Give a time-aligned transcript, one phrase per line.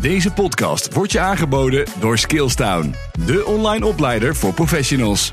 [0.00, 2.94] Deze podcast wordt je aangeboden door Skillstown,
[3.26, 5.32] de online opleider voor professionals.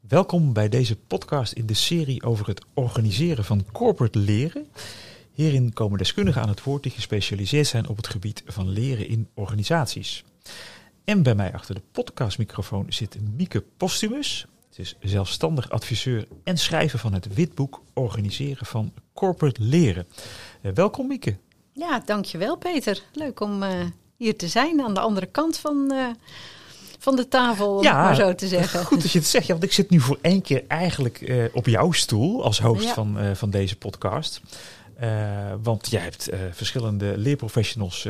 [0.00, 4.66] Welkom bij deze podcast in de serie over het organiseren van corporate leren.
[5.32, 9.28] Hierin komen deskundigen aan het woord die gespecialiseerd zijn op het gebied van leren in
[9.34, 10.24] organisaties.
[11.04, 14.46] En bij mij achter de podcastmicrofoon zit Mieke Postumus.
[14.70, 20.06] Ze is zelfstandig adviseur en schrijver van het witboek Organiseren van Corporate Leren.
[20.62, 21.36] Eh, welkom Mieke.
[21.76, 23.02] Ja, dankjewel Peter.
[23.12, 23.70] Leuk om uh,
[24.16, 26.06] hier te zijn aan de andere kant van, uh,
[26.98, 28.84] van de tafel, om ja, maar zo te zeggen.
[28.86, 31.44] Goed dat je het zegt, ja, want ik zit nu voor één keer eigenlijk uh,
[31.52, 32.94] op jouw stoel als host Ja.
[32.94, 34.40] van, van deze podcast.
[35.62, 38.08] Want jij hebt verschillende leerprofessionals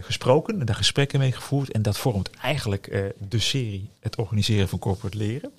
[0.00, 1.72] gesproken en daar gesprekken mee gevoerd.
[1.72, 5.52] En dat vormt eigenlijk de serie Het organiseren van corporate leren.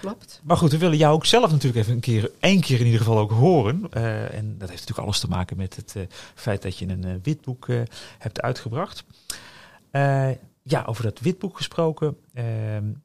[0.00, 0.40] Klopt.
[0.44, 3.00] Maar goed, we willen jou ook zelf natuurlijk even een keer, één keer in ieder
[3.00, 3.92] geval ook horen.
[3.92, 5.94] en dat heeft natuurlijk alles te maken met het
[6.34, 7.66] feit dat je een witboek
[8.18, 9.04] hebt uitgebracht.
[10.62, 12.16] ja, over dat witboek gesproken.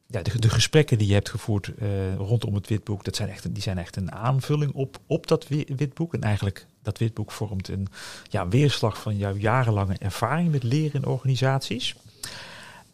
[0.06, 1.72] ja, de, de, gesprekken die je hebt gevoerd
[2.16, 6.14] rondom het witboek, dat zijn echt, die zijn echt een aanvulling op, op dat witboek.
[6.14, 7.88] En eigenlijk dat witboek vormt een
[8.30, 11.94] ja, weerslag van jouw jarenlange ervaring met leren in organisaties.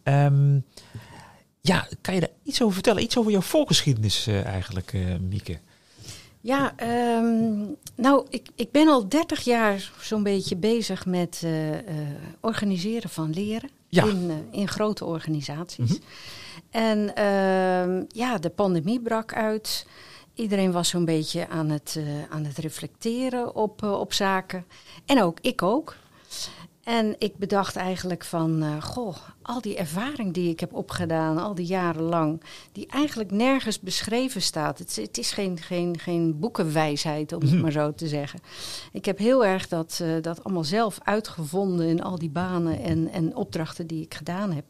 [0.03, 0.65] Um,
[1.61, 3.03] ja, kan je daar iets over vertellen?
[3.03, 5.59] Iets over jouw voorgeschiedenis uh, eigenlijk, uh, Mieke?
[6.41, 6.73] Ja,
[7.17, 11.77] um, nou, ik, ik ben al 30 jaar zo'n beetje bezig met uh,
[12.39, 14.05] organiseren van leren ja.
[14.05, 15.89] in, in grote organisaties.
[15.89, 15.93] Mhm.
[15.93, 16.09] Mm -hmm.
[16.71, 19.85] En uh, ja, de pandemie brak uit.
[20.33, 24.65] Iedereen was zo'n beetje aan het, aan het reflecteren op, op zaken.
[25.05, 25.95] En ook ik ook.
[26.83, 31.55] En ik bedacht eigenlijk van, uh, goh, al die ervaring die ik heb opgedaan, al
[31.55, 34.77] die jaren lang, die eigenlijk nergens beschreven staat.
[34.79, 37.61] Het, het is geen, geen, geen boekenwijsheid, om het Mhm.
[37.61, 38.39] maar zo te zeggen.
[38.91, 43.09] Ik heb heel erg dat, uh, dat allemaal zelf uitgevonden in al die banen en,
[43.11, 44.65] en opdrachten die ik gedaan heb.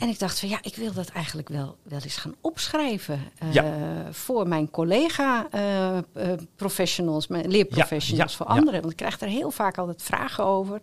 [0.00, 3.52] En ik dacht van ja, ik wil dat eigenlijk wel, wel eens gaan opschrijven uh,
[3.52, 3.74] Ja.
[4.10, 8.80] voor mijn collega-professionals, mijn leerprofessionals, Ja, ja, voor anderen.
[8.80, 10.80] Want ik krijg er heel vaak altijd vragen over.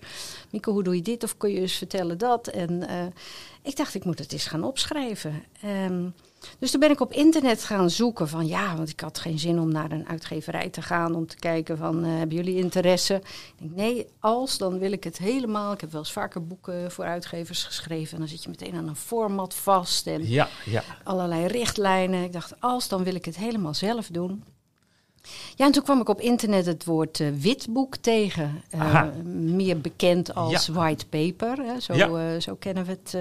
[0.52, 1.24] Mieke, hoe doe je dit?
[1.24, 2.48] Of kun je eens vertellen dat?
[2.48, 2.88] En uh,
[3.62, 5.44] ik dacht, ik moet het eens gaan opschrijven.
[5.66, 6.14] Um,
[6.60, 9.60] dus toen ben ik op internet gaan zoeken van ja, want ik had geen zin
[9.60, 13.14] om naar een uitgeverij te gaan om te kijken van uh, hebben jullie interesse?
[13.16, 15.74] Ik denk nee, als dan wil ik het helemaal.
[15.74, 18.88] Ik heb wel eens vaker boeken voor uitgevers geschreven en dan zit je meteen aan
[18.88, 20.84] een format vast en Ja, ja.
[21.04, 22.24] allerlei richtlijnen.
[22.24, 24.44] Ik dacht als dan wil ik het helemaal zelf doen.
[25.56, 28.62] Ja, en toen kwam ik op internet het woord uh, witboek tegen.
[28.76, 29.12] Uh, Aha.
[29.34, 30.74] meer bekend als Ja.
[30.74, 31.66] white paper.
[31.66, 31.80] Hè.
[31.80, 32.08] Zo, Ja.
[32.08, 33.18] uh, zo kennen we het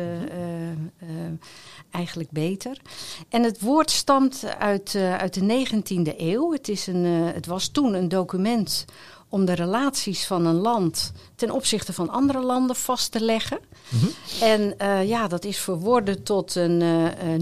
[1.91, 2.81] eigenlijk beter.
[3.29, 6.53] En het woord stamt uit, uit de 19e eeuw.
[6.53, 8.85] Het, is een, het was toen een document
[9.29, 13.59] om de relaties van een land ten opzichte van andere landen vast te leggen.
[13.89, 14.07] Mhm.
[14.41, 14.75] En
[15.07, 16.83] ja, dat is verworden tot een,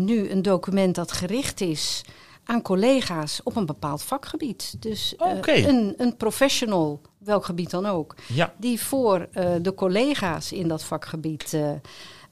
[0.04, 2.04] nu een document dat gericht is
[2.44, 4.74] aan collega's op een bepaald vakgebied.
[4.82, 5.52] Dus uh, Oké.
[5.52, 10.84] een, een professional, welk gebied dan ook, Ja, die voor uh, de collega's in dat
[10.84, 11.70] vakgebied uh,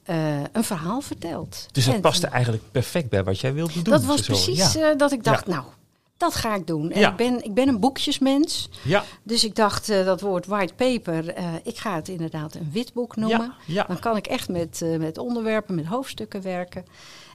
[0.09, 1.67] uh, een verhaal vertelt.
[1.71, 3.83] dus dat En paste eigenlijk perfect bij wat jij wilde doen.
[3.93, 4.91] Dat was precies Ja.
[4.91, 5.53] uh, dat ik dacht, Ja.
[5.53, 5.65] nou,
[6.17, 6.91] dat ga ik doen.
[6.91, 7.09] En Ja.
[7.09, 9.03] ik, ben, ik ben een boekjesmens, ja.
[9.23, 13.53] dus ik dacht uh, dat woord white paper, ik ga het inderdaad een witboek noemen.
[13.65, 13.83] Ja, ja.
[13.87, 16.85] Dan kan ik echt met, met onderwerpen, met hoofdstukken werken.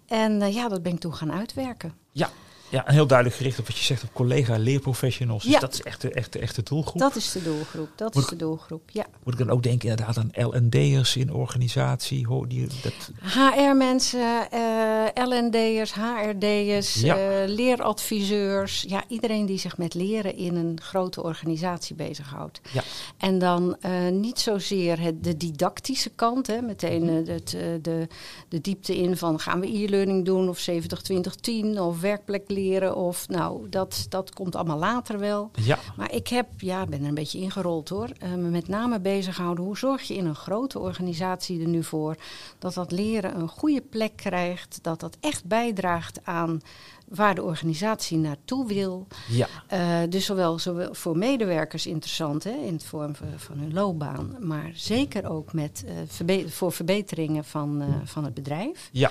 [0.06, 1.92] En ja, dat ben ik toen gaan uitwerken.
[2.12, 2.30] Ja.
[2.70, 5.42] Ja, en heel duidelijk gericht op wat je zegt op collega-leerprofessionals.
[5.42, 5.58] Dus Ja.
[5.58, 7.00] dat is echt de, echt, de- echt de doelgroep.
[7.00, 9.06] Dat is de doelgroep, dat Moet is de doelgroep, ja.
[9.24, 12.26] Moet ik dan ook denken inderdaad aan L&D'ers in organisatie?
[12.48, 17.16] Die, dat, HR-mensen, uh, LND'ers, HRD'ers, Ja.
[17.16, 18.84] uh, leeradviseurs.
[18.88, 22.60] Ja, iedereen die zich met leren in een grote organisatie bezighoudt.
[22.72, 22.82] Ja.
[23.18, 27.26] En dan uh, niet zozeer het, de didactische kant, hè, meteen Mhm.
[27.30, 28.06] het, de,
[28.48, 32.96] de diepte in van gaan we e-learning doen of 70-20-10 of werkplek leren.
[32.96, 35.50] Of nou, dat, dat komt allemaal later wel.
[35.54, 38.08] ja, Maar ik heb, ja, ben er een beetje ingerold hoor.
[38.22, 39.64] Uh, me met name bezig gehouden.
[39.64, 42.16] Hoe zorg je in een grote organisatie er nu voor
[42.58, 44.78] dat dat leren een goede plek krijgt?
[44.82, 46.60] Dat dat echt bijdraagt aan
[47.08, 49.06] waar de organisatie naartoe wil.
[49.28, 53.72] ja, Uh, dus zowel, zowel voor medewerkers interessant hè, in het vorm van, van hun
[53.72, 58.88] loopbaan, maar zeker ook met, uh, verbe voor verbeteringen van, uh, van het bedrijf.
[58.92, 59.10] ja.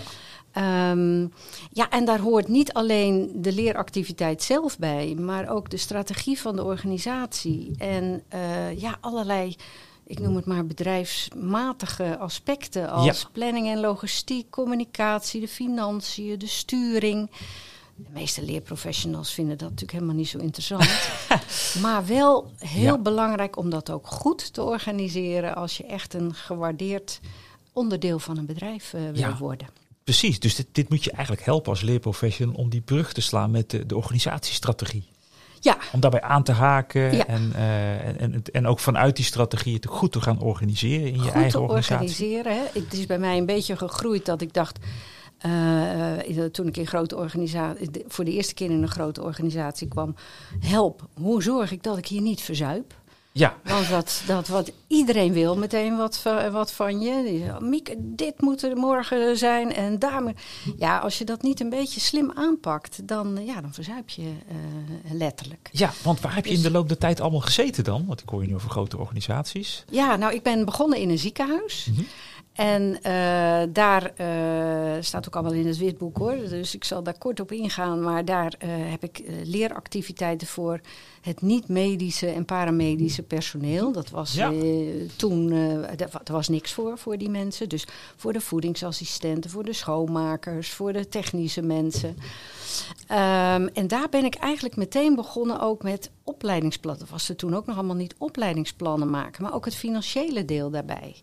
[0.58, 1.32] Um,
[1.72, 6.56] ja, en daar hoort niet alleen de leeractiviteit zelf bij, maar ook de strategie van
[6.56, 7.72] de organisatie.
[7.78, 9.56] En uh, ja, allerlei,
[10.06, 13.28] ik noem het maar bedrijfsmatige aspecten als Ja.
[13.32, 17.30] planning en logistiek, communicatie, de financiën, de sturing.
[17.96, 20.90] De meeste leerprofessionals vinden dat natuurlijk helemaal niet zo interessant.
[21.84, 22.98] maar wel heel Ja.
[22.98, 27.20] belangrijk om dat ook goed te organiseren als je echt een gewaardeerd
[27.74, 29.38] onderdeel van een bedrijf eh, wil Ja.
[29.38, 29.68] worden.
[30.08, 33.52] Precies, dus dit, dit moet je eigenlijk helpen als leerprofessional om die brug te slaan
[33.52, 35.08] met de, de organisatiestrategie.
[35.60, 37.26] Ja, Om daarbij aan te haken Ja.
[37.28, 41.14] en, eh, en, en, en ook vanuit die strategie het goed te gaan organiseren in
[41.14, 41.96] je goed eigen te organisatie.
[41.96, 42.54] organiseren.
[42.74, 42.80] Hè.
[42.82, 44.80] Het is bij mij een beetje gegroeid dat ik dacht.
[45.38, 49.88] eh, eh, toen ik in grote organisatie, voor de eerste keer in een grote organisatie
[49.88, 50.16] kwam,
[50.60, 52.94] help, hoe zorg ik dat ik hier niet verzuip?
[53.38, 57.42] Ja, Want dat, dat wat iedereen wil meteen wat, va- wat van je.
[57.46, 60.24] Zegt, Mieke, dit moet er morgen zijn en daar.
[60.78, 65.12] Ja, als je dat niet een beetje slim aanpakt, dan, ja, dan verzuip je eh,
[65.12, 65.70] letterlijk.
[65.72, 68.06] ja, want waar heb je in Dus- de loop der tijd allemaal gezeten dan?
[68.06, 69.84] Want ik hoor je nu over grote organisaties.
[69.90, 71.88] Ja, nou, ik ben begonnen in een ziekenhuis.
[71.92, 72.02] Mhm.
[72.58, 76.36] En eh, daar eh, staat ook allemaal in het witboek hoor.
[76.50, 78.02] Dus ik zal daar kort op ingaan.
[78.02, 80.80] Maar daar eh, heb ik leeractiviteiten voor
[81.22, 83.92] het niet-medische en paramedische personeel.
[83.92, 84.52] Dat was Ja.
[85.16, 87.70] toen, er was niks voor, voor die mensen.
[87.70, 92.18] Dus voor de voedingsassistenten, voor de schoonmakers, voor de technische mensen.
[93.08, 97.02] Ehm, en daar ben ik eigenlijk meteen begonnen ook met opleidingsplannen.
[97.02, 100.70] Dat was er toen ook nog allemaal niet opleidingsplannen maken, maar ook het financiële deel
[100.70, 101.16] daarbij.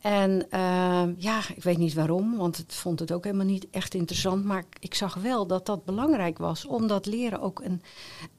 [0.00, 3.94] En ehm, ja, ik weet niet waarom, want het vond het ook helemaal niet echt
[3.94, 4.44] interessant.
[4.44, 7.82] Maar ik zag wel dat dat belangrijk was om dat leren ook, een,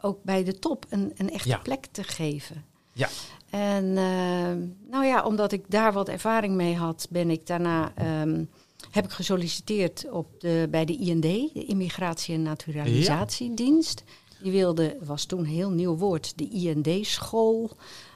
[0.01, 1.57] ook bij de top een, een echte Ja.
[1.57, 2.65] plek te geven.
[2.93, 3.09] Ja.
[3.49, 8.43] En ehm, nou ja, omdat ik daar wat ervaring mee had, ben ik daarna ehm,
[8.91, 14.03] heb ik gesolliciteerd op de, bij de IND, de Immigratie- en Naturalisatiedienst.
[14.41, 17.71] Die wilde, was toen een heel nieuw woord, de IND-school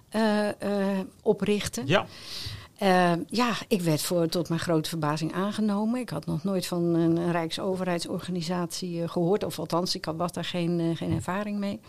[0.10, 1.88] eh, eh, oprichten.
[1.88, 2.06] Ja,
[2.82, 6.00] Eh, ja, ik werd voor, tot mijn grote verbazing aangenomen.
[6.00, 9.44] Ik had nog nooit van een, rijksoverheidsorganisatie eh, gehoord.
[9.44, 11.80] Of althans, ik had, was daar geen, eh, geen ervaring mee.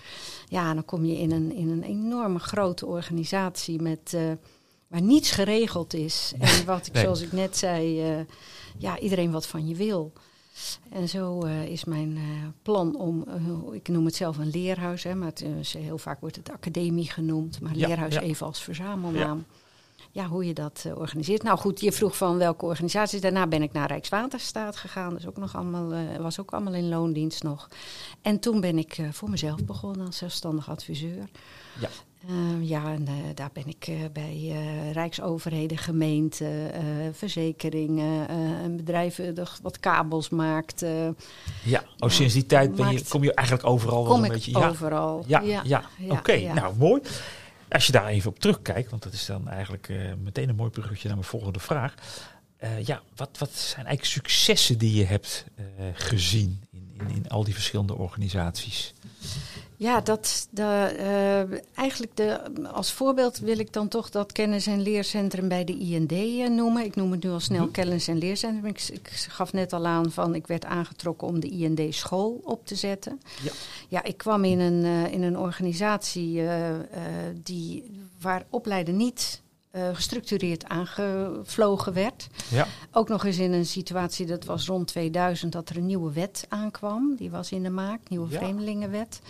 [0.48, 4.16] Ja, dan kom je in een, in een enorme grote organisatie met,
[4.88, 6.32] waar niets geregeld is.
[6.38, 7.02] En wat ik, Nee.
[7.02, 8.02] zoals ik net zei,
[8.78, 10.12] ja, iedereen wat van je wil.
[10.90, 12.18] En zo is mijn
[12.62, 13.24] plan om,
[13.72, 15.44] ik noem het zelf een leerhuis, hè, maar het,
[15.78, 18.20] heel vaak wordt het academie genoemd, maar Ja, leerhuis ja.
[18.20, 19.44] even als verzamelnaam.
[19.48, 19.60] Ja,
[20.20, 21.42] hoe je dat eh, organiseert.
[21.42, 23.20] Nou goed, je vroeg van welke organisaties.
[23.20, 25.16] Daarna ben ik naar Rijkswaterstaat gegaan.
[25.16, 27.68] Is ook nog allemaal, eh, was ook allemaal in loondienst nog.
[28.22, 31.28] En toen ben ik eh, voor mezelf begonnen als zelfstandig adviseur.
[31.80, 31.88] Ja.
[32.28, 34.52] Eh, ja, en daar ben ik bij
[34.92, 36.70] rijksoverheden, gemeenten,
[37.12, 40.84] verzekeringen, eh, en bedrijven dat wat kabels maakt.
[41.64, 41.84] ja.
[41.98, 44.58] Oh, sinds die tijd ben je, kom je eigenlijk overal wel een beetje...
[44.58, 45.24] Ja, overal.
[45.26, 46.32] Ja, ja, ja, oké.
[46.32, 46.54] ja.
[46.54, 47.00] Nou, mooi.
[47.72, 50.70] Als je daar even op terugkijkt, want dat is dan eigenlijk eh, meteen een mooi
[50.70, 51.94] bruggetje naar mijn volgende vraag.
[52.56, 55.64] Eh, ja, wat, wat zijn eigenlijk successen die je hebt eh,
[55.94, 56.64] gezien
[57.08, 58.94] in, al die verschillende organisaties?
[59.76, 60.62] Ja, dat, de,
[60.98, 62.40] eh, eigenlijk de,
[62.72, 66.84] als voorbeeld wil ik dan toch dat kennis- en leercentrum bij de IND eh, noemen.
[66.84, 67.70] Ik noem het nu al snel Mhm.
[67.70, 68.66] kennis- en leercentrum.
[68.66, 72.74] Ik, ik gaf net al aan van ik werd aangetrokken om de IND-school op te
[72.74, 73.20] zetten.
[73.42, 73.52] Ja.
[73.88, 76.42] ja ik kwam in een, eh, in een organisatie
[77.42, 77.90] die,
[78.20, 79.42] waar opleiden niet
[79.72, 82.26] eh, gestructureerd aangevlogen werd.
[82.50, 86.12] Ja, Ook nog eens in een situatie, dat was rond 2000, dat er een nieuwe
[86.12, 87.14] wet aankwam.
[87.16, 88.38] Die was in de maak, nieuwe Ja.
[88.38, 89.20] vreemdelingenwet.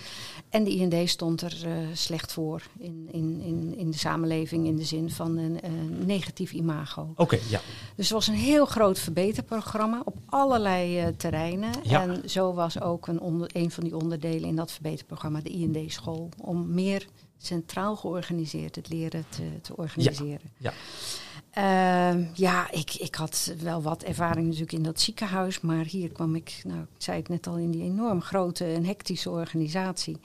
[0.49, 4.77] En de IND stond er eh, slecht voor in, in, in, in de samenleving in
[4.77, 5.71] de zin van een eh,
[6.05, 7.13] negatief imago.
[7.17, 7.61] oké, ja.
[7.97, 11.71] Dus het was een heel groot verbeterprogramma op allerlei terreinen.
[11.83, 12.03] Ja.
[12.03, 16.29] En zo was ook een, onder, een van die onderdelen in dat verbeterprogramma de IND-school.
[16.41, 17.07] Om meer
[17.47, 20.51] centraal georganiseerd het leren te, te organiseren.
[20.57, 20.73] Ja.
[21.51, 25.61] Ehm, ja, ik, ik had wel wat ervaring natuurlijk in dat ziekenhuis.
[25.61, 28.85] Maar hier kwam ik, nou, ik zei het net al, in die enorm grote en
[28.85, 30.21] hectische organisatie.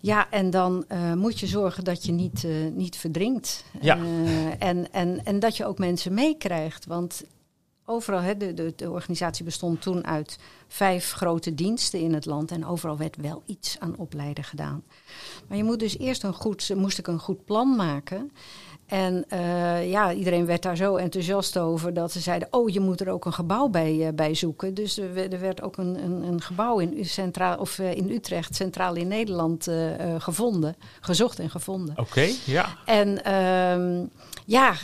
[0.00, 3.64] Ja, en dan eh, moet je zorgen dat je niet, eh, niet verdrinkt.
[3.80, 3.96] Ja.
[3.96, 6.86] Eh, en, en, en dat je ook mensen meekrijgt.
[6.86, 7.24] Want
[7.86, 10.38] overal, hè, de, de, de organisatie bestond toen uit
[10.68, 12.50] vijf grote diensten in het land.
[12.50, 14.82] En overal werd wel iets aan opleiden gedaan.
[15.48, 18.30] Maar je moet dus eerst een goed, moest ik een goed plan maken.
[18.86, 23.00] En eh, ja, iedereen werd daar zo enthousiast over dat ze zeiden: Oh, je moet
[23.00, 24.74] er ook een gebouw bij, eh, bij zoeken.
[24.74, 28.10] Dus er, werd- er werd ook een, een, een gebouw in, centraal, of, eh, in
[28.10, 29.68] Utrecht, centraal in Nederland,
[30.18, 30.76] gevonden.
[31.00, 31.98] Gezocht en gevonden.
[31.98, 32.76] Oké, ja.
[32.84, 34.04] En ehm,
[34.44, 34.74] ja,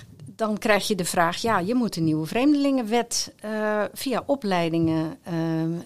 [0.43, 5.35] dan krijg je de vraag, ja, je moet een nieuwe vreemdelingenwet uh, via opleidingen uh,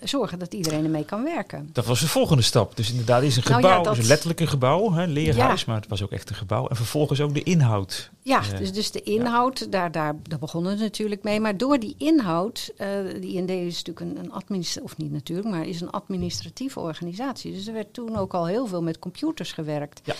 [0.03, 1.71] zorgen dat iedereen ermee kan werken.
[1.73, 2.77] Dat was de volgende stap.
[2.77, 3.97] Dus inderdaad is een gebouw, nou ja, dat...
[3.97, 5.67] is letterlijk een gebouw, hè, leerhuis, ja.
[5.67, 6.67] maar het was ook echt een gebouw.
[6.67, 8.11] En vervolgens ook de inhoud.
[8.23, 9.67] Ja, uh, dus, dus de inhoud, ja.
[9.67, 11.41] daar, daar, daar begonnen we natuurlijk mee.
[11.41, 12.73] Maar door die inhoud,
[13.21, 17.53] die IND is natuurlijk een, een administratieve, of niet natuurlijk, maar is een administratieve organisatie.
[17.53, 20.01] Dus er werd toen ook al heel veel met computers gewerkt.
[20.05, 20.15] Ja,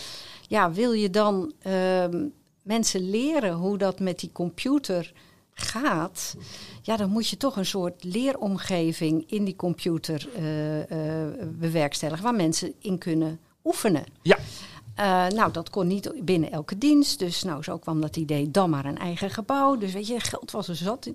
[0.47, 2.25] ja wil je dan ehm,
[2.67, 5.13] mensen leren hoe dat met die computer
[5.59, 6.35] gaat,
[6.81, 10.85] ja, dan moet je toch een soort leeromgeving in die computer uh, uh,
[11.51, 14.03] bewerkstelligen waar mensen in kunnen oefenen.
[14.21, 14.37] Ja.
[14.99, 17.19] Uh, nou, dat kon niet binnen elke dienst.
[17.19, 19.77] Dus nou, zo kwam dat idee, dan maar een eigen gebouw.
[19.77, 21.09] Dus weet je, geld was er zat.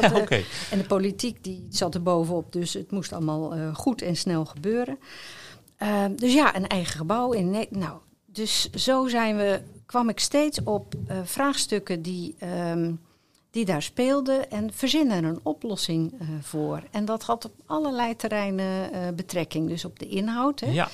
[0.00, 0.44] dat, okay.
[0.70, 2.52] En de politiek die zat er bovenop.
[2.52, 4.98] Dus het moest allemaal goed en snel gebeuren.
[6.16, 7.32] dus ja, een eigen gebouw.
[7.32, 12.34] In, nou, dus zo zijn we kwam ik steeds op uh, vraagstukken die,
[12.70, 13.00] um,
[13.50, 16.82] die daar speelden en verzinnen een oplossing uh, voor.
[16.90, 19.68] En dat had op allerlei terreinen uh, betrekking.
[19.68, 20.60] Dus op de inhoud.
[20.60, 20.70] Hè?
[20.70, 20.88] Ja.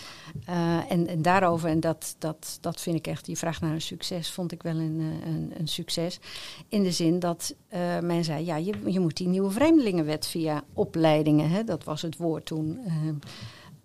[0.88, 4.30] en, en daarover, en dat, dat, dat vind ik echt, die vraag naar een succes,
[4.30, 6.20] vond ik wel een, een, een succes.
[6.68, 7.54] In de zin dat
[8.00, 12.16] men zei, ja, je, je moet die nieuwe vreemdelingenwet via opleidingen, hè, dat was het
[12.16, 12.80] woord toen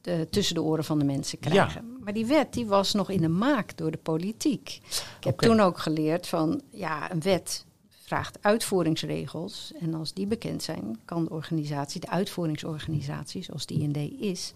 [0.01, 1.85] de, tussen de oren van de mensen krijgen.
[1.85, 2.03] Ja.
[2.03, 4.79] Maar die wet die was nog in de maak door de politiek.
[5.17, 5.49] Ik heb okay.
[5.49, 9.71] toen ook geleerd van, ja, een wet vraagt uitvoeringsregels.
[9.79, 14.53] En als die bekend zijn, kan de organisatie, de uitvoeringsorganisatie, zoals die IND is,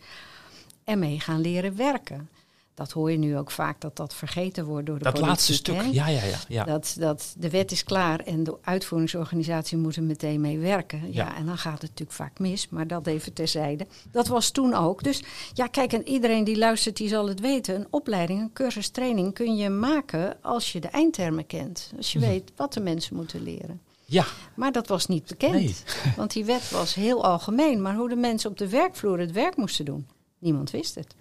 [0.83, 2.29] ermee gaan leren werken.
[2.75, 5.35] Dat hoor je nu ook vaak dat dat vergeten wordt door de dat politiek.
[5.37, 6.63] Dat laatste stuk, ja, ja, ja, ja.
[6.63, 10.99] Dat, dat de wet is klaar en de uitvoeringsorganisatie moet er meteen mee werken.
[10.99, 11.07] Ja.
[11.25, 11.35] Ja.
[11.35, 13.87] en dan gaat het natuurlijk vaak mis, maar dat even terzijde.
[14.11, 15.03] Dat was toen ook.
[15.03, 17.75] Dus ja, kijk, en iedereen die luistert, die zal het weten.
[17.75, 21.91] Een opleiding, een cursus training kun je maken als je de eindtermen kent.
[21.97, 22.27] Als je Mhm.
[22.27, 23.81] weet wat de mensen moeten leren.
[24.05, 24.25] Ja,
[24.55, 25.53] Maar dat was niet bekend.
[25.53, 25.75] Nee.
[26.17, 27.81] Want die wet was heel algemeen.
[27.81, 30.07] Maar hoe de mensen op de werkvloer het werk moesten doen,
[30.39, 31.15] niemand wist het.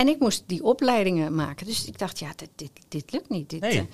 [0.00, 1.66] En ik moest die opleidingen maken.
[1.66, 3.50] Dus ik dacht, ja, dit, dit, dit lukt niet.
[3.50, 3.78] Dit, Nee.
[3.78, 3.84] eh,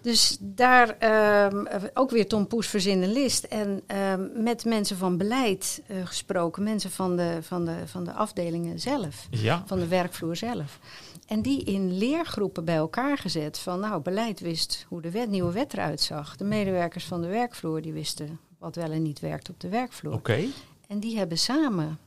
[0.00, 1.64] dus daar ehm,
[1.94, 3.44] ook weer Tom Poes verzin een list.
[3.44, 6.62] En ehm, met mensen van beleid eh, gesproken.
[6.62, 9.26] Mensen van de, van, de, van de afdelingen zelf.
[9.30, 9.62] ja.
[9.66, 10.78] Van de werkvloer zelf.
[11.26, 13.58] En die in leergroepen bij elkaar gezet.
[13.58, 16.36] Van nou, beleid wist hoe de wet, nieuwe wet eruit zag.
[16.36, 20.12] De medewerkers van de werkvloer die wisten wat wel en niet werkt op de werkvloer.
[20.12, 20.44] Oké.
[20.88, 21.98] En die hebben samen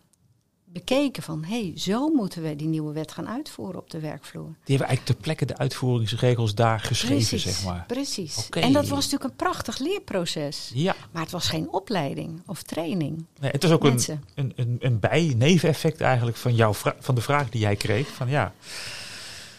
[0.76, 1.44] bekeken van...
[1.44, 4.46] hé, hey, zo moeten we die nieuwe wet gaan uitvoeren op de werkvloer.
[4.46, 7.84] Die hebben eigenlijk ter plekke de uitvoeringsregels daar geschreven, precies, zeg maar.
[7.88, 8.50] precies.
[8.50, 10.72] En dat was natuurlijk een prachtig leerproces.
[10.74, 13.26] Ja, Maar het was geen opleiding of training.
[13.40, 14.24] nee, het is ook een, Mensen.
[14.36, 18.08] een, een, een bij-neveneffect eigenlijk van, jouw van de vraag die jij kreeg.
[18.08, 18.54] Van ja,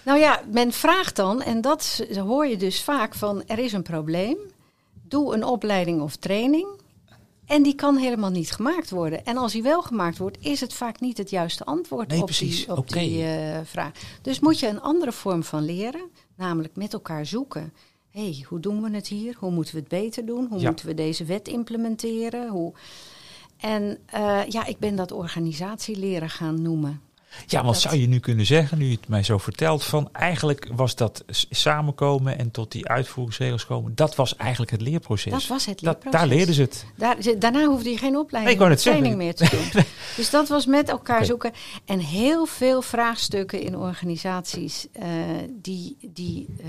[0.04, 3.42] Nou ja, men vraagt dan, en dat hoor je dus vaak van...
[3.46, 4.36] er is een probleem,
[5.08, 6.66] doe een opleiding of training...
[7.46, 9.24] En die kan helemaal niet gemaakt worden.
[9.24, 12.24] En als die wel gemaakt wordt, is het vaak niet het juiste antwoord Nee, op
[12.24, 12.56] precies.
[12.56, 12.98] die, op Oké.
[12.98, 13.90] die eh, vraag.
[14.22, 17.72] Dus moet je een andere vorm van leren, namelijk met elkaar zoeken.
[18.10, 19.36] Hé, hey, hoe doen we het hier?
[19.38, 20.46] Hoe moeten we het beter doen?
[20.50, 20.66] Hoe Ja.
[20.68, 22.48] moeten we deze wet implementeren?
[22.48, 22.72] Hoe...
[23.56, 27.00] En eh, ja, ik ben dat organisatie leren gaan noemen.
[27.46, 30.08] Ja want Dat- zou je nu kunnen zeggen, nu je het mij zo vertelt, van
[30.12, 35.32] eigenlijk was dat samenkomen en tot die uitvoeringsregels komen, dat was eigenlijk het leerproces.
[35.32, 36.20] Dat was het Dat- leerproces.
[36.20, 36.86] daar leerden ze het.
[36.96, 39.82] Daar, daarna hoefde je geen opleiding training meer te doen.
[40.16, 41.52] Dus dat was met elkaar zoeken.
[41.84, 45.06] En heel veel vraagstukken in organisaties eh,
[45.50, 46.66] die, die eh,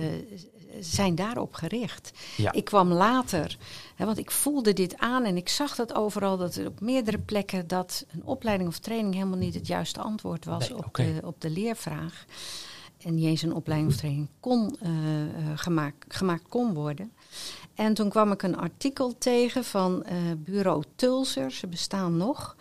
[0.80, 2.12] zijn daarop gericht.
[2.38, 2.52] Ja.
[2.52, 3.58] Ik kwam later,
[3.96, 7.20] hè, want ik voelde dit aan en ik zag dat overal, dat er op meerdere
[7.20, 11.20] plekken dat een opleiding of training helemaal niet het juiste antwoord was Nee, op, de,
[11.24, 12.26] op de leervraag.
[12.98, 17.12] En niet eens een opleiding of training kon, eh, eh, gemaakt, gemaakt kon worden.
[17.76, 22.56] En toen kwam ik een artikel tegen van eh, bureau Tulser, ze bestaan nog.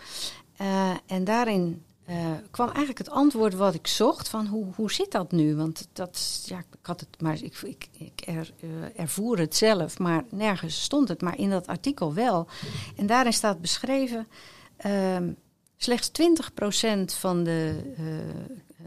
[1.07, 5.33] En daarin eh, kwam eigenlijk het antwoord wat ik zocht van hoe, hoe zit dat
[5.33, 5.57] nu?
[5.57, 9.99] Want dat, ja, ik had het maar, ik, ik, ik er, eh, ervoer het zelf,
[9.99, 12.47] maar nergens stond het, maar in dat artikel wel.
[12.97, 14.29] En daarin staat beschreven,
[14.77, 15.33] ehm,
[15.77, 18.05] slechts 20% van de eh,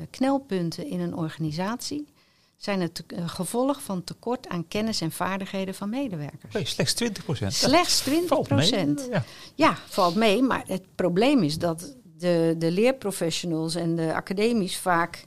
[0.09, 2.07] knelpunten in een organisatie
[2.57, 6.53] zijn het gevolg van tekort aan kennis en vaardigheden van medewerkers.
[6.53, 7.53] Nee, slechts 20 procent.
[7.53, 9.23] Slechts 20 Ja.
[9.55, 10.41] Ja, valt mee.
[10.41, 15.25] Maar het probleem is dat de, de leerprofessionals en de academies vaak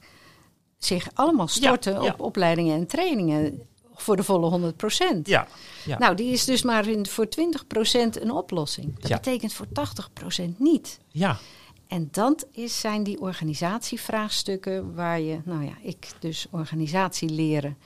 [0.79, 2.13] zich allemaal storten Ja, ja.
[2.13, 3.63] op opleidingen en trainingen
[3.95, 5.29] voor de volle 100 procent.
[5.29, 5.47] Ja,
[5.85, 5.99] ja.
[5.99, 8.99] Nou, die is dus maar in, voor 20 procent een oplossing.
[8.99, 9.17] Dat Ja.
[9.17, 10.99] betekent voor 80 procent niet.
[11.09, 11.39] ja.
[11.87, 17.77] En dat is, zijn die organisatievraagstukken waar je, nou ja, ik dus organisatie leren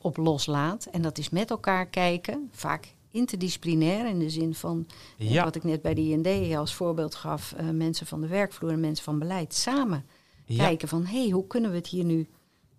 [0.00, 0.86] op loslaat.
[0.92, 4.86] En dat is met elkaar kijken, vaak interdisciplinair in de zin van
[5.18, 5.44] eh, Ja.
[5.44, 8.80] wat ik net bij de IND als voorbeeld gaf, eh, mensen van de werkvloer en
[8.80, 10.04] mensen van beleid samen
[10.46, 10.64] Ja.
[10.64, 12.28] kijken van hé, hey, hoe kunnen we het hier nu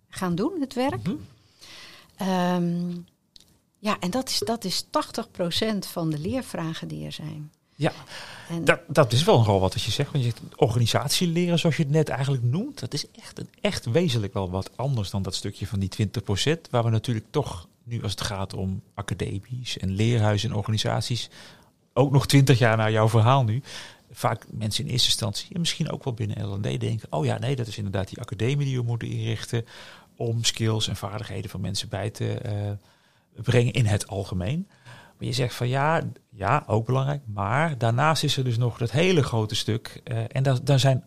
[0.08, 1.02] gaan doen, het werk?
[1.02, 1.14] Mhm.
[2.16, 2.90] Ehm,
[3.78, 7.52] ja, en dat is, dat is 80% van de leervragen die er zijn.
[7.76, 7.92] Ja,
[8.48, 10.12] En dat, dat is wel nogal wat als je zegt.
[10.12, 13.48] Want je zegt, organisatie leren, zoals je het net eigenlijk noemt, dat is echt, een,
[13.60, 16.70] echt wezenlijk wel wat anders dan dat stukje van die 20%.
[16.70, 21.30] Waar we natuurlijk toch, nu als het gaat om academies en leerhuizen en organisaties,
[21.92, 23.62] ook nog 20 jaar na jouw verhaal nu,
[24.10, 27.56] vaak mensen in eerste instantie, en misschien ook wel binnen L&D, denken, oh ja, nee,
[27.56, 29.64] dat is inderdaad die academie die we moeten inrichten
[30.16, 32.70] om skills en vaardigheden van mensen bij te eh,
[33.42, 34.68] brengen in het algemeen.
[35.18, 37.22] Maar je zegt van ja, ja, ook belangrijk.
[37.26, 40.00] Maar daarnaast is er dus nog dat hele grote stuk.
[40.04, 41.04] eh, en daar, daar zijn,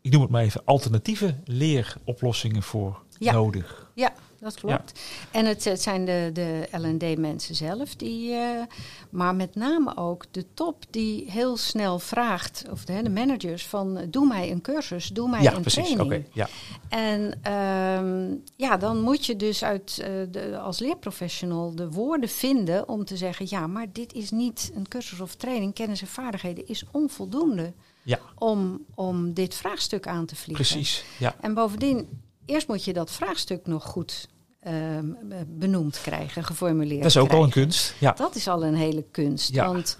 [0.00, 3.32] ik noem het maar even, alternatieve leeroplossingen voor Ja.
[3.32, 3.90] nodig.
[3.94, 5.00] Ja, dat klopt.
[5.30, 8.62] En het, het zijn de, de L&D-mensen zelf, die, eh,
[9.10, 14.06] maar met name ook de top die heel snel vraagt, of de, de managers, van
[14.10, 15.90] doe mij een cursus, doe mij ja, een precies.
[15.90, 16.12] training.
[16.12, 16.48] Oké, ja.
[16.88, 22.88] En ehm, ja, dan moet je dus uit, eh, de, als leerprofessional de woorden vinden
[22.88, 26.66] om te zeggen, ja, maar dit is niet een cursus of training, kennis en vaardigheden
[26.66, 30.64] is onvoldoende ja, om, om dit vraagstuk aan te vliegen.
[30.66, 31.04] precies.
[31.18, 31.36] Ja.
[31.40, 32.08] En bovendien,
[32.46, 34.28] eerst moet je dat vraagstuk nog goed
[34.60, 35.04] ehm,
[35.46, 37.94] benoemd krijgen, geformuleerd Dat is ook al een kunst.
[37.98, 39.54] Ja, Dat is al een hele kunst.
[39.54, 39.66] Ja.
[39.66, 39.96] Want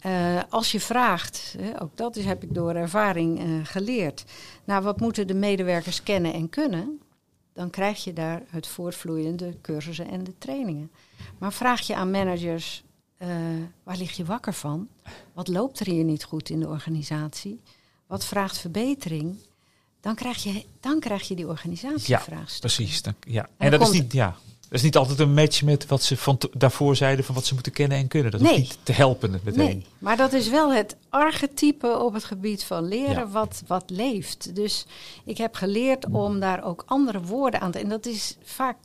[0.00, 4.24] eh, als je vraagt, hè, ook dat is, heb ik door ervaring eh, geleerd,
[4.64, 7.00] nou wat moeten de medewerkers kennen en kunnen,
[7.52, 10.90] dan krijg je daar het voortvloeiende cursussen en de trainingen.
[11.38, 12.84] Maar vraag je aan managers,
[13.16, 13.28] eh,
[13.82, 14.88] waar lig je wakker van?
[15.32, 17.60] Wat loopt er hier niet goed in de organisatie?
[18.06, 19.36] Wat vraagt verbetering?
[20.00, 22.60] Dan krijg je, dan krijg je die organisatievraagstuk.
[22.60, 23.02] precies.
[23.02, 23.48] Dan, ja.
[23.56, 24.26] En, dat is, niet, ja,
[24.60, 27.54] dat is niet altijd een match met wat ze van daarvoor zeiden van wat ze
[27.54, 28.30] moeten kennen en kunnen.
[28.30, 28.58] Dat is Nee.
[28.58, 29.54] niet te helpen meteen.
[29.64, 33.28] Nee, maar dat is wel het archetype op het gebied van leren Ja.
[33.28, 34.54] wat, wat leeft.
[34.54, 34.86] Dus
[35.24, 37.78] ik heb geleerd om daar ook andere woorden aan te...
[37.78, 38.76] En dat is vaak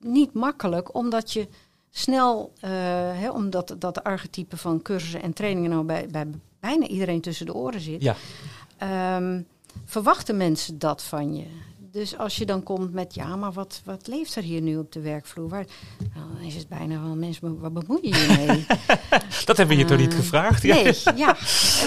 [0.00, 1.48] niet makkelijk, omdat je
[1.90, 2.52] snel...
[2.60, 2.70] eh,
[3.18, 6.26] hè, omdat dat archetype van cursussen en trainingen nou bij, bij
[6.60, 8.02] bijna iedereen tussen de oren zit...
[8.02, 8.16] Ja,
[8.78, 9.40] ehm,
[9.84, 11.46] verwachten mensen dat van je.
[11.90, 14.92] Dus als je dan komt met, ja, maar wat, wat leeft er hier nu op
[14.92, 15.48] de werkvloer?
[15.48, 15.64] Waar,
[16.14, 18.66] nou, dan is het bijna wel, mensen, waar bemoei je je mee?
[19.44, 20.62] dat hebben we je toch niet Eh, gevraagd?
[20.62, 20.74] Ja.
[20.74, 21.32] Nee, ja.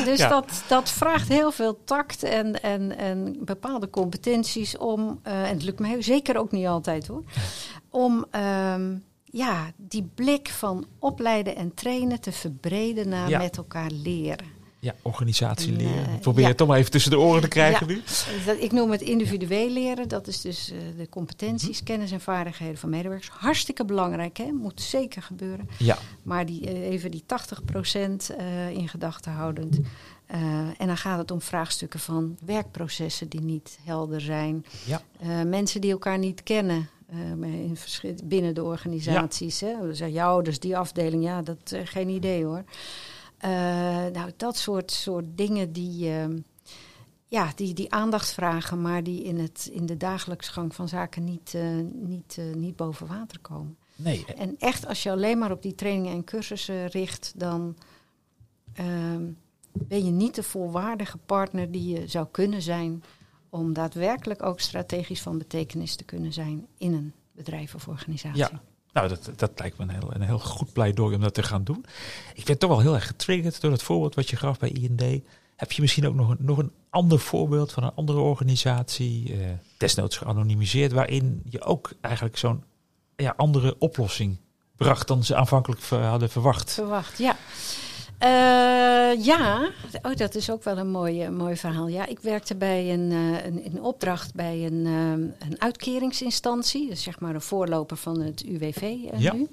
[0.05, 0.29] Dus Ja.
[0.29, 5.63] Dat, dat vraagt heel veel tact en, en, en bepaalde competenties om, eh, en het
[5.63, 7.23] lukt mij zeker ook niet altijd hoor,
[7.89, 13.37] om ehm, ja, die blik van opleiden en trainen te verbreden naar Ja.
[13.37, 14.45] met elkaar leren.
[14.85, 16.13] Ja, organisatie En, leren.
[16.13, 16.47] Ik probeer ja.
[16.47, 17.93] het toch maar even tussen de oren te krijgen Ja.
[17.93, 18.01] nu.
[18.45, 20.07] Dat, ik noem het individueel leren.
[20.07, 21.83] Dat is dus eh, de competenties, Mhm.
[21.85, 23.29] kennis en vaardigheden van medewerkers.
[23.29, 24.51] Hartstikke belangrijk, hè?
[24.51, 25.69] moet zeker gebeuren.
[25.77, 29.79] Ja, Maar die, eh, even die 80% eh in gedachten houdend.
[30.77, 34.65] En dan gaat het om vraagstukken van werkprocessen die niet helder zijn.
[34.85, 35.01] Ja.
[35.43, 36.89] Mensen die elkaar niet kennen.
[37.41, 37.77] in
[38.23, 39.59] binnen de organisaties.
[39.59, 39.71] Hè?
[39.81, 42.63] Dan zeggen, ja, dus die afdeling, ja, dat geen idee hoor.
[43.37, 43.51] Eh,
[44.05, 46.37] nou, dat soort, soort dingen die, ehm,
[47.25, 51.23] ja, die, die aandacht vragen, maar die in, het, in de dagelijkse gang van zaken
[51.23, 53.77] niet, eh, niet, eh, niet boven water komen.
[53.95, 54.25] nee.
[54.37, 57.75] En echt, als je alleen maar op die trainingen en cursussen richt, dan
[58.73, 59.31] ehm,
[59.71, 63.03] ben je niet de volwaardige partner die je zou kunnen zijn
[63.49, 68.39] om daadwerkelijk ook strategisch van betekenis te kunnen zijn in een bedrijf of organisatie.
[68.39, 68.61] Ja.
[68.95, 71.63] Nou, dat, dat lijkt me een heel, een heel goed pleidooi om dat te gaan
[71.63, 71.85] doen.
[72.33, 75.23] Ik ben toch wel heel erg getriggerd door het voorbeeld wat je gaf bij IND.
[75.55, 79.49] Heb je misschien ook nog een, nog een ander voorbeeld van een andere organisatie, eh,
[79.77, 82.63] desnoods geanonimiseerd, waarin je ook eigenlijk zo'n
[83.15, 84.37] ja, andere oplossing
[84.75, 86.73] bracht dan ze aanvankelijk hadden verwacht?
[86.73, 87.35] Verwacht, ja.
[88.17, 89.69] Eh, ja,
[90.01, 91.87] oh, dat is ook wel een mooi, mooi verhaal.
[91.87, 96.89] Ja, ik werkte bij een, eh, een, in opdracht bij een, eh, een uitkeringsinstantie.
[96.89, 99.33] Dus zeg maar een voorloper van het UWV eh, Ja.
[99.33, 99.47] nu.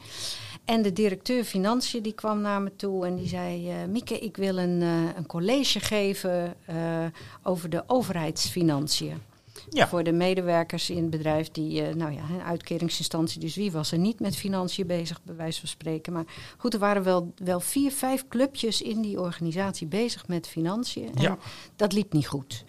[0.64, 3.72] En de directeur financiën die kwam naar me toe en die zei...
[3.88, 4.80] Mieke, ik wil een,
[5.16, 6.54] een college geven
[7.42, 9.22] over de overheidsfinanciën.
[9.70, 9.88] Ja.
[9.88, 13.40] Voor de medewerkers in het bedrijf die, eh, nou ja, een uitkeringsinstantie.
[13.40, 16.12] Dus wie was er niet met financiën bezig, bij wijze van spreken.
[16.12, 16.24] Maar
[16.58, 21.14] goed, er waren wel, wel vier, vijf clubjes in die organisatie bezig met financiën.
[21.14, 21.38] En Ja.
[21.76, 22.64] dat liep niet goed.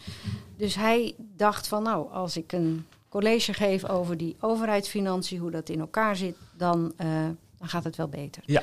[0.57, 5.69] Dus hij dacht van, nou, als ik een college geef over die overheidsfinanciën, hoe dat
[5.69, 7.07] in elkaar zit, dan, eh,
[7.57, 8.43] dan gaat het wel beter.
[8.45, 8.61] Ja.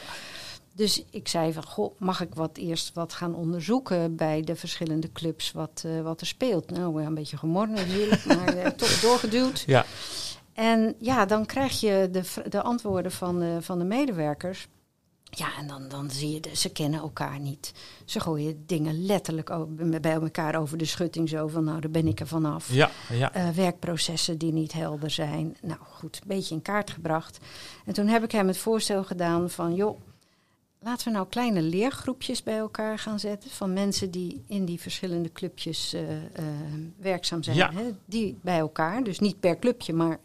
[0.80, 5.12] Dus ik zei van, goh, mag ik wat eerst wat gaan onderzoeken bij de verschillende
[5.12, 6.70] clubs wat, eh, wat er speelt?
[6.70, 9.62] Nou, een beetje gemor natuurlijk, maar eh, toch doorgeduwd.
[9.66, 9.84] Ja.
[10.52, 14.68] En ja, dan krijg je de, de antwoorden van de, van de medewerkers.
[15.30, 17.72] Ja, en dan, dan zie je, de, ze kennen elkaar niet.
[18.04, 19.50] Ze gooien dingen letterlijk
[20.00, 21.28] bij elkaar over de schutting.
[21.28, 22.72] Zo van, nou, daar ben ik er vanaf.
[22.72, 23.32] Ja, ja.
[23.32, 25.56] Eh, werkprocessen die niet helder zijn.
[25.62, 27.38] Nou goed, een beetje in kaart gebracht.
[27.84, 30.00] En toen heb ik hem het voorstel gedaan van, joh,
[30.80, 33.50] laten we nou kleine leergroepjes bij elkaar gaan zetten.
[33.50, 36.44] Van mensen die in die verschillende clubjes eh, eh,
[36.96, 37.56] werkzaam zijn.
[37.56, 37.72] Ja.
[37.72, 37.90] Hè?
[38.04, 40.18] Die bij elkaar, dus niet per clubje, maar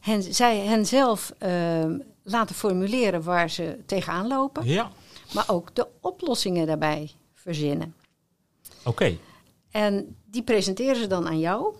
[0.00, 1.84] hen, zij hen zelf eh,
[2.22, 4.66] laten formuleren waar ze tegenaan lopen.
[4.66, 4.90] Ja,
[5.34, 7.94] Maar ook de oplossingen daarbij verzinnen.
[8.84, 9.16] oké.
[9.70, 11.74] En die presenteren ze dan aan jou.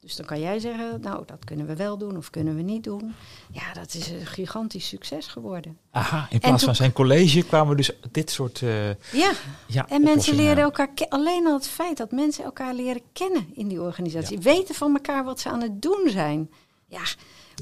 [0.00, 2.84] Dus dan kan jij zeggen, nou, dat kunnen we wel doen of kunnen we niet
[2.84, 3.14] doen.
[3.52, 5.78] Ja, dat is een gigantisch succes geworden.
[5.90, 9.32] Aha, in plaats van zijn college kwamen dus dit soort eh Ja,
[9.66, 13.68] ja, en mensen leren elkaar alleen al het feit dat mensen elkaar leren kennen in
[13.68, 14.38] die organisatie.
[14.38, 16.50] Weten van elkaar wat ze aan het doen zijn.
[16.86, 17.02] Ja,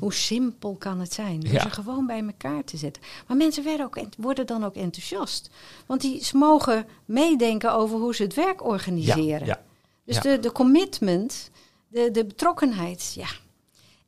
[0.01, 1.41] hoe simpel kan het zijn?
[1.41, 1.61] Ja.
[1.61, 3.03] ze gewoon bij elkaar te zetten.
[3.27, 5.51] Maar mensen werden ook, worden dan ook enthousiast.
[5.87, 9.47] Want die, ze mogen meedenken over hoe ze het werk organiseren.
[9.47, 9.63] Ja,
[10.05, 11.51] Dus de, de commitment,
[11.89, 13.29] de, de betrokkenheid, ja.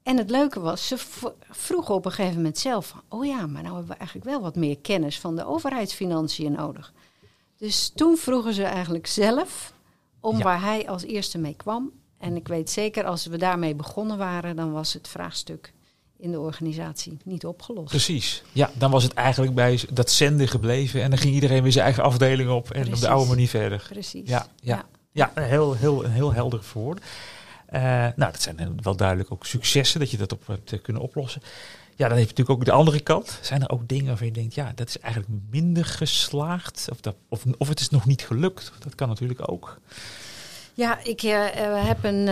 [0.03, 0.97] En het leuke was, ze
[1.51, 3.03] vroegen op een gegeven moment zelf van...
[3.09, 6.93] oh ja, maar nou hebben we eigenlijk wel wat meer kennis van de overheidsfinanciën nodig.
[7.57, 9.73] Dus toen vroegen ze eigenlijk zelf
[10.21, 10.43] om Ja.
[10.45, 11.93] waar hij als eerste mee kwam.
[12.19, 14.57] En ik weet zeker, als we daarmee begonnen waren...
[14.57, 15.73] dan was het vraagstuk
[16.17, 17.89] in de organisatie niet opgelost.
[17.89, 18.43] Precies.
[18.53, 21.85] Ja, dan was het eigenlijk bij dat zenden gebleven en dan ging iedereen weer zijn
[21.85, 23.01] eigen afdeling op en op Precies.
[23.01, 23.87] de oude manier verder.
[23.89, 24.29] Precies.
[24.29, 24.85] Ja, ja.
[25.13, 27.01] Ja, een heel, heel, heel helder verwoord.
[27.69, 27.83] Eh
[28.17, 31.43] nou, dat zijn wel duidelijk ook successen dat je dat op hebt eh, kunnen oplossen.
[31.97, 33.39] Ja, dan heb je natuurlijk ook de andere kant.
[33.43, 36.89] Zijn er ook dingen waarvan je denkt, ja, dat is eigenlijk minder geslaagd?
[36.91, 38.73] Of, dat, of, of het is nog niet gelukt?
[38.79, 39.79] Dat kan natuurlijk ook.
[40.75, 42.25] Ja, ik eh, heb een,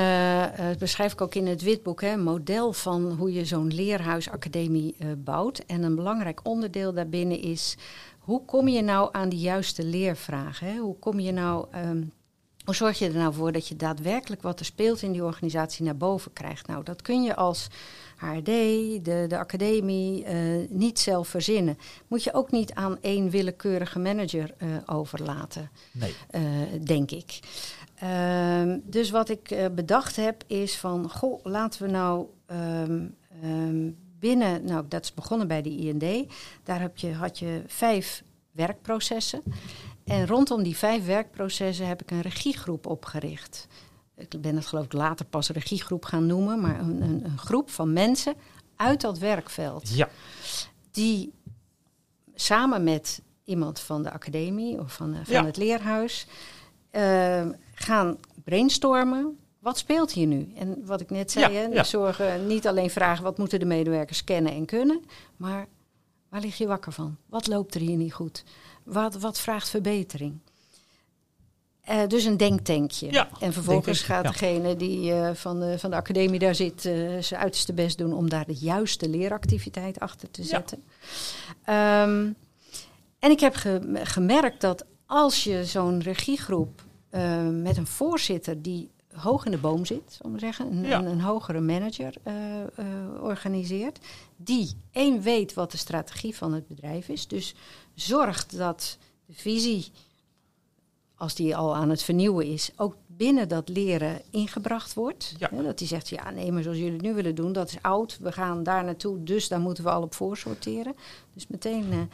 [0.69, 4.97] dat beschrijf ik ook in het witboek, hè, een model van hoe je zo'n leerhuisacademie
[5.17, 5.59] bouwt.
[5.59, 7.77] En een belangrijk onderdeel daarbinnen is,
[8.27, 10.67] hoe kom je nou aan die juiste leervragen?
[10.67, 10.77] Hè?
[10.77, 12.03] Hoe kom je nou, ehm,
[12.67, 15.85] hoe zorg je er nou voor dat je daadwerkelijk wat er speelt in die organisatie
[15.85, 16.67] naar boven krijgt?
[16.67, 17.69] Nou, dat kun je als
[18.17, 21.79] HRD, de, de academie, eh, niet zelf verzinnen.
[22.09, 26.15] Moet je ook niet aan één willekeurige manager eh, overlaten Nee.
[26.31, 26.43] eh,
[26.85, 27.39] denk ik.
[27.95, 33.07] Ehm, dus wat ik bedacht heb is van, goh, laten we nou ehm,
[33.43, 38.23] ehm, binnen, nou dat is begonnen bij de IND, daar heb je, had je vijf
[38.51, 39.43] werkprocessen.
[40.07, 43.67] En rondom die vijf werkprocessen heb ik een regiegroep opgericht.
[44.17, 47.71] Ik ben het geloof ik later pas regiegroep gaan noemen, maar een, een, een groep
[47.71, 48.35] van mensen
[48.77, 50.09] uit dat werkveld Ja,
[50.91, 51.33] die
[52.35, 55.45] samen met iemand van de academie of van, eh, van Ja.
[55.45, 56.27] het leerhuis
[56.91, 59.39] eh, gaan brainstormen.
[59.59, 60.53] Wat speelt hier nu?
[60.57, 61.85] En wat ik net zei, Ja, hè, ja.
[61.85, 65.05] zorgen, niet alleen vragen wat moeten de medewerkers kennen en kunnen,
[65.37, 65.67] maar
[66.37, 67.17] waar lig je wakker van?
[67.27, 68.45] Wat loopt er hier niet goed?
[68.85, 70.39] Wat, wat vraagt verbetering?
[71.81, 73.13] Eh, dus een denktankje.
[73.13, 74.31] Ja, en vervolgens gaat ja.
[74.31, 78.13] degene die eh, van, de, van de academie daar zit, eh, zijn uiterste best doen
[78.13, 80.49] om daar de juiste leeractiviteit achter te Ja.
[80.49, 80.85] zetten.
[81.65, 82.29] Ehm,
[83.19, 86.85] en ik heb ge- gemerkt dat als je zo'n regiegroep
[87.53, 90.99] met een voorzitter die hoog in de boom zit, ik maar zeggen, een, Ja.
[90.99, 92.67] een, een hogere manager eh, eh,
[93.21, 93.99] organiseert,
[94.37, 97.55] die één weet wat de strategie van het bedrijf is, dus
[97.95, 99.87] zorgt dat de visie,
[101.17, 105.35] als die al aan het vernieuwen is, ook binnen dat leren ingebracht wordt.
[105.39, 105.49] Ja.
[105.55, 107.83] Hè, dat die zegt, ja nee, maar zoals jullie het nu willen doen, dat is
[107.83, 110.95] oud, we gaan daar naartoe, dus daar moeten we al op voorsorteren.
[111.35, 112.11] Dus meteen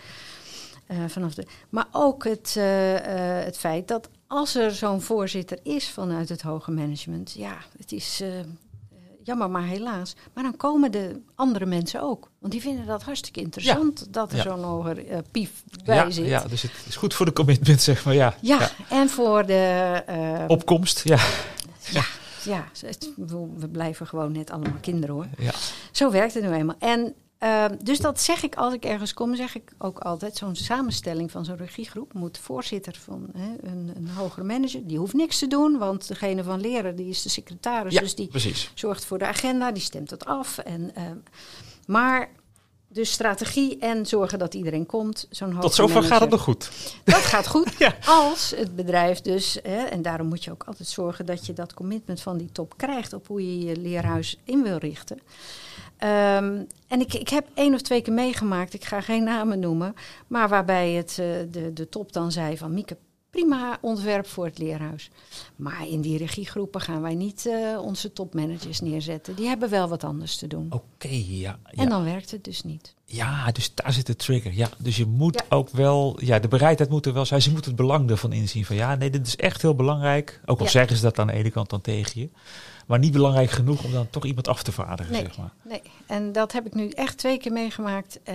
[0.87, 1.47] eh, vanaf de.
[1.69, 2.55] Maar ook het,
[3.45, 8.21] het feit dat als er zo'n voorzitter is vanuit het hoge management, ja, het is
[8.21, 8.47] eh, eh,
[9.23, 10.15] jammer, maar helaas.
[10.35, 12.31] Maar dan komen de andere mensen ook.
[12.39, 14.43] Want die vinden dat hartstikke interessant dat er Ja.
[14.43, 15.51] zo'n hoger eh, pief
[15.85, 16.27] bij ja, zit.
[16.27, 18.15] ja, dus het is goed voor de commitment, zeg maar.
[18.15, 20.45] Ja, Ja, en voor de.
[20.49, 21.19] Opkomst, ja.
[21.91, 22.05] ja,
[22.45, 23.11] ja, het-
[23.57, 25.27] we blijven gewoon net allemaal kinderen hoor.
[25.39, 25.53] ja.
[25.91, 26.77] Zo werkt het nu eenmaal.
[26.79, 30.37] En eh, dus dat zeg ik als ik ergens kom, zeg ik ook altijd.
[30.37, 34.87] Zo'n samenstelling van zo'n regiegroep moet voorzitter van hè, een, een hogere manager.
[34.87, 37.93] Die hoeft niks te doen, want degene van leren die is de secretaris.
[37.93, 38.71] ja Dus die precies.
[38.75, 40.59] zorgt voor de agenda, die stemt het af.
[40.59, 41.03] En, eh,
[41.87, 42.31] maar
[42.89, 45.27] dus strategie en zorgen dat iedereen komt.
[45.31, 46.71] Zo'n Tot zover gaat het nog goed.
[47.05, 47.71] Dat gaat goed.
[47.79, 47.97] Ja.
[48.07, 51.75] Als het bedrijf dus, hè, en daarom moet je ook altijd zorgen dat je dat
[51.75, 55.19] commitment van die top krijgt op hoe je je leerhuis in wil richten.
[56.03, 59.95] Ehm, en ik, ik heb één of twee keer meegemaakt, ik ga geen namen noemen,
[60.27, 62.97] maar waarbij het, eh, de, de top dan zei van Mieke,
[63.31, 65.11] prima ontwerp voor het leerhuis.
[65.57, 69.35] Maar in die regiegroepen gaan wij niet uh, onze topmanagers neerzetten.
[69.35, 70.67] Die hebben wel wat anders te doen.
[70.71, 72.95] Oké, ja, ja, En dan werkt het dus niet.
[73.05, 74.53] Ja, dus daar zit de trigger.
[74.53, 77.43] Ja, dus je moet ook wel, ja, de bereidheid moet er wel zijn.
[77.43, 80.41] Ze moeten het belang ervan inzien van ja, nee, dit is echt heel belangrijk.
[80.45, 82.29] Ook al zeggen ze dat aan de ene kant dan tegen je.
[82.87, 85.53] Maar niet belangrijk genoeg om dan toch iemand af te vaardigen, nee, zeg maar.
[85.63, 88.21] Nee, en dat heb ik nu echt twee keer meegemaakt.
[88.29, 88.35] Uh,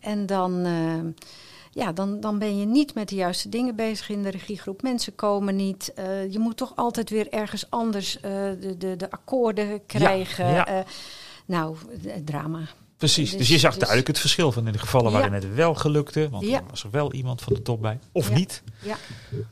[0.00, 0.66] en dan...
[0.66, 1.00] Uh,
[1.70, 4.82] ja, dan, dan ben je niet met de juiste dingen bezig in de regiegroep.
[4.82, 5.92] Mensen komen niet.
[5.98, 10.46] Uh, je moet toch altijd weer ergens anders de, de, de akkoorden krijgen.
[10.46, 10.84] Ja, ja.
[11.46, 11.76] Nou,
[12.24, 12.60] drama.
[12.96, 15.54] Precies, dus, dus je zag dus, duidelijk het verschil van in de gevallen waarin het
[15.54, 16.28] wel gelukte.
[16.28, 17.98] Want dan was er wel iemand van de top bij.
[18.12, 18.62] Of niet.
[18.82, 18.96] Ja.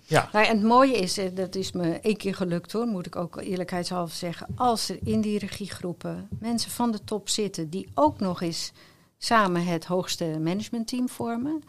[0.04, 0.28] ja.
[0.32, 3.40] Nou, en het mooie is, dat is me één keer gelukt hoor, moet ik ook
[3.40, 4.46] eerlijkheidshalve zeggen.
[4.56, 8.72] Als er in die regiegroepen mensen van de top zitten die ook nog eens
[9.18, 11.62] samen het hoogste managementteam vormen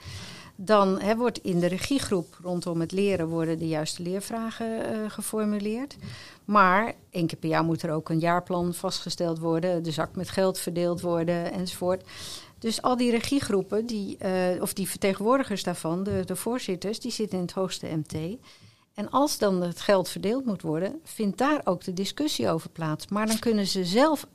[0.56, 5.96] dan wordt in de regiegroep rondom het leren worden de juiste leervragen uh, geformuleerd.
[6.46, 10.30] Maar één keer per jaar moet er ook een jaarplan vastgesteld worden, de zak met
[10.30, 12.04] geld verdeeld worden enzovoort.
[12.60, 17.38] Dus al die regiegroepen, die, uh, of die vertegenwoordigers daarvan, de, de voorzitters, die zitten
[17.38, 18.38] in het hoogste MT.
[18.94, 23.08] En als dan het geld verdeeld moet worden, vindt daar ook de discussie over plaats.
[23.08, 24.28] Maar dan kunnen ze zelf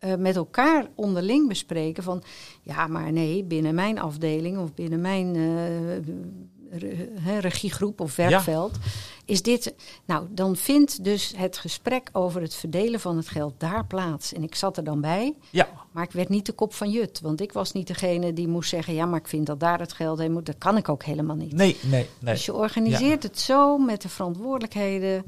[0.00, 2.22] uh, met elkaar onderling bespreken van
[2.62, 8.90] ja, maar nee, binnen mijn afdeling of binnen mijn uh, regiegroep of werkveld ja.
[9.24, 9.74] is dit.
[10.04, 14.32] Nou, dan vindt dus het gesprek over het verdelen van het geld daar plaats.
[14.32, 15.68] En ik zat er dan bij, ja.
[15.90, 18.70] maar ik werd niet de kop van Jut, want ik was niet degene die moest
[18.70, 20.46] zeggen ja, maar ik vind dat daar het geld heen moet.
[20.46, 21.52] Dat kan ik ook helemaal niet.
[21.52, 22.34] Nee, nee, nee.
[22.34, 23.28] Dus je organiseert ja.
[23.28, 25.24] het zo met de verantwoordelijkheden.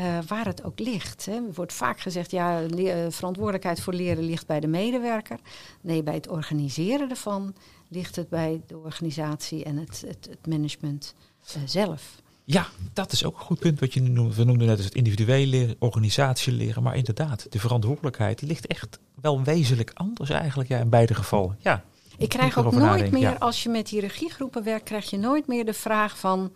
[0.00, 1.26] Uh, waar het ook ligt.
[1.26, 1.32] Hè.
[1.32, 2.62] Er wordt vaak gezegd, ja,
[3.08, 5.38] verantwoordelijkheid voor leren ligt bij de medewerker.
[5.80, 7.54] Nee, bij het organiseren ervan
[7.88, 11.14] ligt het bij de organisatie en het, het, het management
[11.56, 12.22] uh, zelf.
[12.44, 14.36] Ja, dat is ook een goed punt wat je nu noemt.
[14.36, 16.82] We noemden net het individuele leren, organisatie leren.
[16.82, 21.56] Maar inderdaad, de verantwoordelijkheid ligt echt wel wezenlijk anders eigenlijk ja, in beide gevallen.
[21.60, 21.84] Ja,
[22.18, 23.12] ik krijg ook nooit nadenken.
[23.12, 23.36] meer, ja.
[23.38, 26.52] als je met die regiegroepen werkt, krijg je nooit meer de vraag van...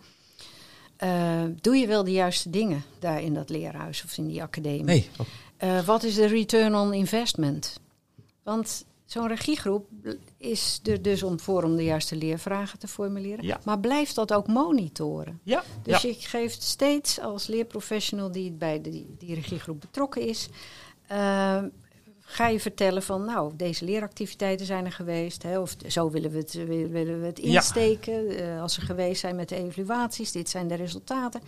[1.03, 4.83] Uh, doe je wel de juiste dingen daar in dat leerhuis of in die academie?
[4.83, 5.09] Nee.
[5.63, 7.79] Uh, wat is de return on investment?
[8.43, 9.87] Want zo'n regiegroep
[10.37, 13.45] is er dus om voor om de juiste leervragen te formuleren.
[13.45, 13.59] Ja.
[13.63, 15.39] Maar blijft dat ook monitoren?
[15.43, 15.63] Ja.
[15.83, 16.09] Dus ja.
[16.09, 20.49] je geeft steeds als leerprofessional die bij die, die regiegroep betrokken is...
[21.11, 21.63] Uh,
[22.35, 25.43] ga je vertellen van, nou, deze leeractiviteiten zijn er geweest.
[25.43, 26.53] Hè, of zo willen we het,
[26.91, 28.23] willen we het insteken.
[28.23, 28.55] Ja.
[28.55, 31.41] Uh, als ze geweest zijn met de evaluaties, dit zijn de resultaten.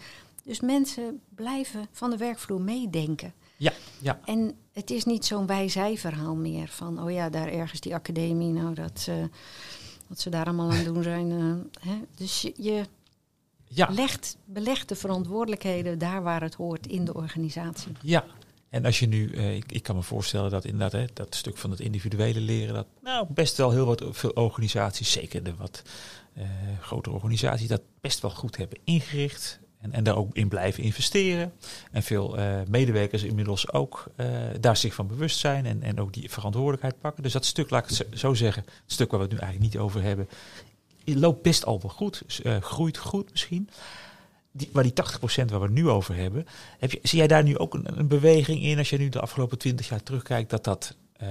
[0.43, 3.33] Dus mensen blijven van de werkvloer meedenken.
[3.57, 4.19] Ja, ja.
[4.25, 8.73] En het is niet zo'n wij-zij-verhaal meer van, oh ja, daar ergens die academie, nou,
[8.73, 9.15] dat, uh,
[10.07, 11.31] wat ze daar allemaal aan doen zijn.
[11.31, 11.53] Uh,
[11.89, 12.01] hè.
[12.15, 12.83] Dus je, je
[13.67, 13.89] ja.
[13.91, 17.91] legt, belegt de verantwoordelijkheden daar waar het hoort in de organisatie.
[18.01, 18.25] Ja,
[18.69, 21.57] en als je nu, uh, ik, ik, kan me voorstellen dat inderdaad hè, dat stuk
[21.57, 25.81] van het individuele leren, dat nou best wel heel wat veel organisaties, zeker de wat
[26.37, 26.43] uh,
[26.81, 29.59] grotere organisaties, dat best wel goed hebben ingericht.
[29.77, 31.53] En, en daar ook in blijven investeren.
[31.91, 34.05] En veel uh, medewerkers inmiddels ook
[34.59, 37.23] daar zich van bewust zijn en, en ook die verantwoordelijkheid pakken.
[37.23, 39.73] Dus dat stuk, laat ik het zo zeggen, het stuk waar we het nu eigenlijk
[39.73, 40.27] niet over hebben,
[41.05, 42.23] loopt best al wel goed,
[42.59, 43.69] groeit goed misschien
[44.57, 44.93] die, maar die
[45.41, 46.45] 80% waar we nu over hebben,
[46.79, 49.19] heb je, zie jij daar nu ook een, een, beweging in als je nu de
[49.19, 51.27] afgelopen 20 jaar terugkijkt, dat dat uh,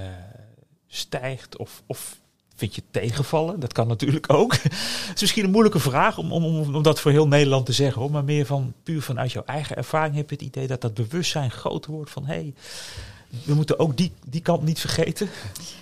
[0.87, 2.19] stijgt of, of
[2.55, 3.59] vind je tegenvallen?
[3.59, 4.53] Dat kan natuurlijk ook.
[5.07, 7.73] Het is misschien een moeilijke vraag om, om, om, om dat voor heel Nederland te
[7.73, 10.81] zeggen, hoor, maar meer van puur vanuit jouw eigen ervaring heb je het idee dat
[10.81, 12.53] dat bewustzijn groter wordt van hé, hey,
[13.45, 15.29] we moeten ook die, die kant niet vergeten.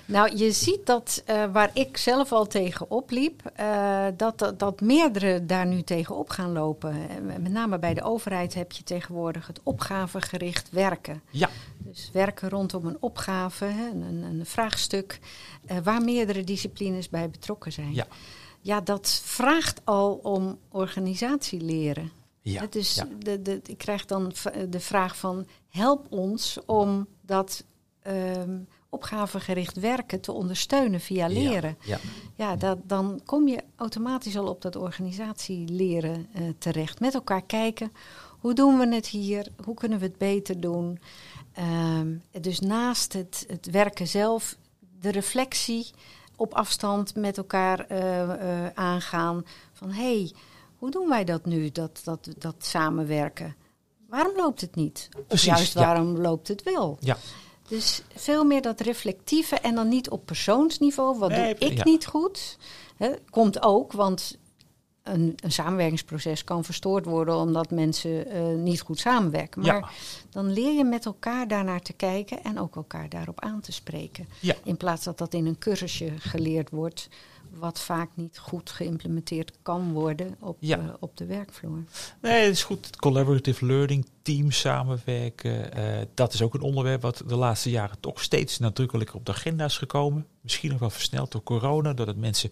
[0.05, 4.81] Nou, je ziet dat uh, waar ik zelf al tegen opliep, uh, dat, dat, dat
[4.81, 6.95] meerdere daar nu tegenop gaan lopen.
[7.25, 11.21] Met name bij de overheid heb je tegenwoordig het opgavegericht werken.
[11.29, 11.49] Ja.
[11.77, 15.19] Dus werken rondom een opgave, hè, een, een, vraagstuk,
[15.71, 17.93] uh, waar meerdere disciplines bij betrokken zijn.
[17.93, 18.07] Ja.
[18.61, 22.11] Ja, dat vraagt al om organisatieleren.
[22.51, 23.07] Ja, dus ja.
[23.19, 24.33] de, de, ik krijg dan
[24.69, 27.63] de vraag van help ons om dat
[28.07, 31.77] um, opgavegericht werken te ondersteunen via leren.
[31.81, 31.99] Ja,
[32.35, 36.99] ja dat, dan kom je automatisch al op dat organisatieleren uh, terecht.
[36.99, 37.91] Met elkaar kijken,
[38.39, 39.47] hoe doen we het hier?
[39.63, 40.99] Hoe kunnen we het beter doen?
[41.59, 44.57] Um, dus naast het, het werken zelf,
[44.99, 45.91] de reflectie
[46.35, 49.45] op afstand met elkaar uh, uh, aangaan.
[49.73, 50.31] Van hé, hey,
[50.85, 53.55] hoe doen wij dat nu, dat, dat, dat samenwerken?
[54.09, 55.09] Waarom loopt het niet?
[55.17, 56.21] Of Precies, juist waarom ja.
[56.21, 56.97] loopt het wel?
[56.99, 57.17] Ja.
[57.67, 61.17] Dus veel meer dat reflectieve en dan niet op persoonsniveau.
[61.19, 61.83] Wat nee, doe ik ja.
[61.83, 62.57] niet goed?
[62.97, 64.37] He, komt ook, want
[65.03, 69.61] een, een samenwerkingsproces kan verstoord worden omdat mensen eh, niet goed samenwerken.
[69.61, 69.89] Maar Ja.
[70.29, 74.27] dan leer je met elkaar daarnaar te kijken en ook elkaar daarop aan te spreken.
[74.39, 74.55] Ja.
[74.63, 77.09] In plaats dat dat in een cursusje geleerd wordt,
[77.53, 80.77] wat vaak niet goed geïmplementeerd kan worden op, Ja.
[80.79, 81.83] eh, op de werkvloer.
[82.21, 82.95] Nee, het is goed.
[82.95, 85.73] Collaborative learning, team samenwerken.
[85.73, 89.31] eh, dat is ook een onderwerp wat de laatste jaren toch steeds nadrukkelijker op de
[89.31, 90.25] agenda is gekomen.
[90.41, 92.49] Misschien nog wel versneld door corona, doordat mensen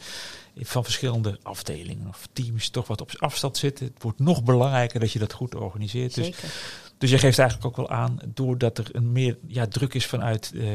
[0.56, 3.86] van verschillende afdelingen of teams toch wat op afstand zitten.
[3.86, 6.16] Het wordt nog belangrijker dat je dat goed organiseert.
[6.16, 6.42] Dus, Zeker.
[6.42, 10.52] dus je geeft eigenlijk ook wel aan, doordat er een meer ja, druk is vanuit
[10.56, 10.68] eh,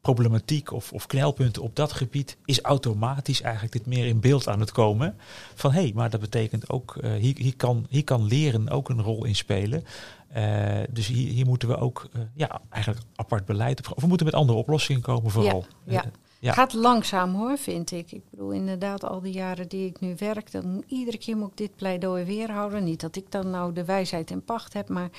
[0.00, 4.60] problematiek of, of knelpunten op dat gebied, is automatisch eigenlijk dit meer in beeld aan
[4.60, 5.16] het komen.
[5.54, 8.88] Van hé, hey, maar dat betekent ook, eh, hier, hier, kan, hier kan leren ook
[8.88, 9.84] een rol in spelen.
[10.28, 13.96] Eh, dus hier, hier moeten we ook ja, eigenlijk apart beleid op.
[13.96, 15.66] Of we moeten met andere oplossingen komen vooral.
[15.84, 16.04] ja.
[16.40, 16.52] Ja.
[16.52, 18.12] Gaat langzaam hoor, vind ik.
[18.12, 21.56] Ik bedoel, inderdaad, al die jaren die ik nu werk, dan iedere keer moet ik
[21.56, 22.84] dit pleidooi weer houden.
[22.84, 25.10] Niet dat ik dan nou de wijsheid en pacht heb, maar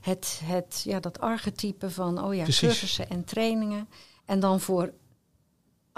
[0.00, 2.68] het, het, ja, dat archetype van, oh ja, Precies.
[2.68, 3.88] cursussen en trainingen.
[4.24, 4.92] En dan voor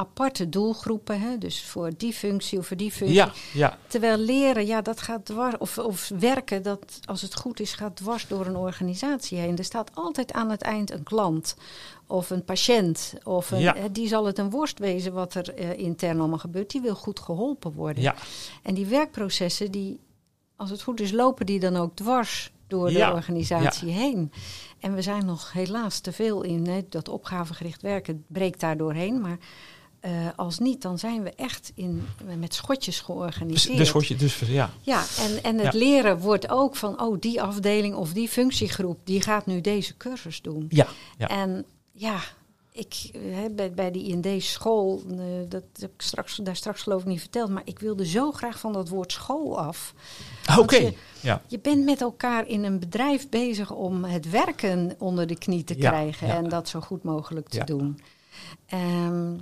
[0.01, 3.17] aparte doelgroepen, hè, dus voor die functie of voor die functie.
[3.17, 7.61] ja, ja, Terwijl leren, ja, dat gaat dwars, of, of werken, dat als het goed
[7.61, 9.57] is, gaat dwars door een organisatie heen.
[9.59, 11.57] Er staat altijd aan het eind een klant
[12.07, 13.13] of een patiënt.
[13.25, 13.75] Of een, Ja.
[13.93, 16.71] die zal het een worst wezen wat er eh, intern allemaal gebeurt.
[16.71, 18.03] Die wil goed geholpen worden.
[18.03, 18.15] ja.
[18.63, 20.01] En die werkprocessen, die,
[20.57, 23.13] als het goed is, lopen die dan ook dwars door de Ja.
[23.13, 24.33] organisatie heen.
[24.79, 29.21] En we zijn nog helaas te veel in hè, dat opgavegericht werken, breekt daar doorheen.
[29.21, 29.39] Maar
[30.01, 32.07] eh, als niet, dan zijn we echt in,
[32.39, 33.93] met schotjes Dus, georganiseerd.
[34.19, 35.79] dus, dus ja, Ja, en, en het Ja.
[35.79, 40.41] leren wordt ook van, oh, die afdeling of die functiegroep, die gaat nu deze cursus
[40.43, 40.67] doen.
[40.69, 40.87] ja,
[41.19, 41.29] ja.
[41.29, 42.21] En ja,
[42.73, 45.17] ik hè, bij, bij die IND-school, eh,
[45.49, 48.59] dat heb ik straks, daar straks geloof ik niet verteld, maar ik wilde zo graag
[48.61, 49.95] van dat woord school af.
[50.43, 50.57] Oké.
[50.57, 51.43] Want je- Ja.
[51.47, 55.75] Je bent met elkaar in een bedrijf bezig om het werken onder de knie te
[55.75, 58.01] krijgen en dat zo goed mogelijk te doen.
[58.67, 59.35] Ehm,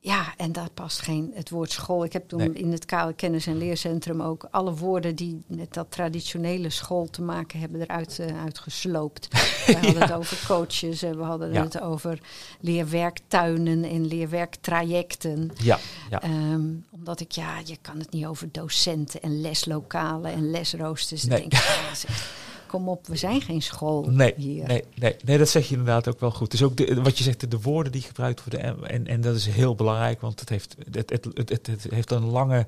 [0.00, 2.04] ja, en daar past geen het woord school.
[2.04, 2.52] Ik heb toen Nee.
[2.52, 7.22] in het KL Kennis- en Leercentrum ook alle woorden die met dat traditionele school te
[7.22, 9.28] maken hebben eruit eh, uitgesloopt.
[9.66, 11.62] We hadden het over coaches en we hadden Ja.
[11.62, 12.18] het over
[12.60, 15.50] leerwerktuinen en leerwerktrajecten.
[15.62, 15.78] Ja,
[16.10, 16.22] ja.
[16.22, 21.24] Ehm, omdat ik, ja, je kan het niet over docenten en leslokalen en lesroosters.
[21.24, 21.38] Nee.
[21.38, 21.48] Nee.
[21.48, 24.66] Denk ik, ja, zeg, kom op, we zijn geen school Nee, hier.
[24.66, 26.50] nee, nee, nee, dat zeg je inderdaad ook wel goed.
[26.50, 28.62] Dus ook de, wat je zegt, de, de woorden die gebruikt worden.
[28.62, 32.10] En, en, en dat is heel belangrijk, want het heeft, het, het, het, het, heeft
[32.10, 32.66] een lange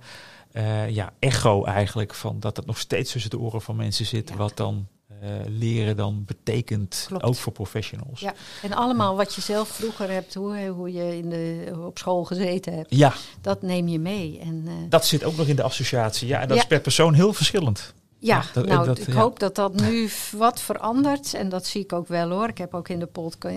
[0.52, 2.14] eh, ja, echo eigenlijk.
[2.14, 4.28] Van dat het nog steeds tussen de oren van mensen zit.
[4.28, 4.36] Ja.
[4.36, 4.86] Wat dan
[5.20, 7.04] eh, leren dan betekent.
[7.08, 7.24] Klopt.
[7.24, 8.20] Ook voor professionals.
[8.20, 12.24] Ja, en allemaal wat je zelf vroeger hebt, hoe, hoe je in de, op school
[12.24, 14.38] gezeten hebt, Ja, dat neem je mee.
[14.38, 16.28] En, eh, dat zit ook nog in de associatie.
[16.28, 16.62] Ja, en dat Ja.
[16.62, 17.94] is per persoon heel verschillend.
[18.22, 19.12] Ja, dat- nou, dat- ik ja.
[19.20, 21.34] hoop dat dat nu wat verandert.
[21.34, 22.48] En dat zie ik ook wel hoor.
[22.48, 23.08] Ik heb ook in, de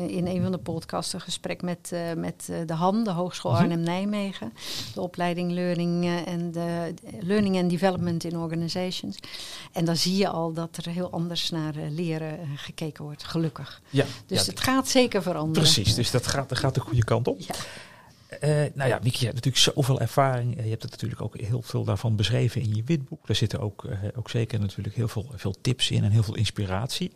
[0.07, 3.51] in een van de podcasts een gesprek met, eh, met eh, de HAN, de Hogeschool
[3.51, 3.61] Mhm.
[3.61, 4.53] Arnhem-Nijmegen.
[4.93, 9.17] De opleiding Learning eh, en de Learning and Development in Organizations.
[9.71, 13.81] En dan zie je al dat er heel anders naar leren gekeken wordt, gelukkig.
[13.89, 15.61] Ja, Dus ja, het gaat zeker veranderen.
[15.63, 15.95] precies.
[15.95, 17.39] Dus dat gaat, dat gaat de goede kant op.
[17.39, 17.53] Ja.
[18.39, 20.57] Eh, nou ja, Mieke, je hebt natuurlijk zoveel ervaring.
[20.57, 23.27] Eh, Je hebt het natuurlijk ook heel veel daarvan beschreven in je witboek.
[23.27, 26.35] Daar zitten ook, eh, ook zeker natuurlijk heel veel, veel tips in en heel veel
[26.35, 27.11] inspiratie.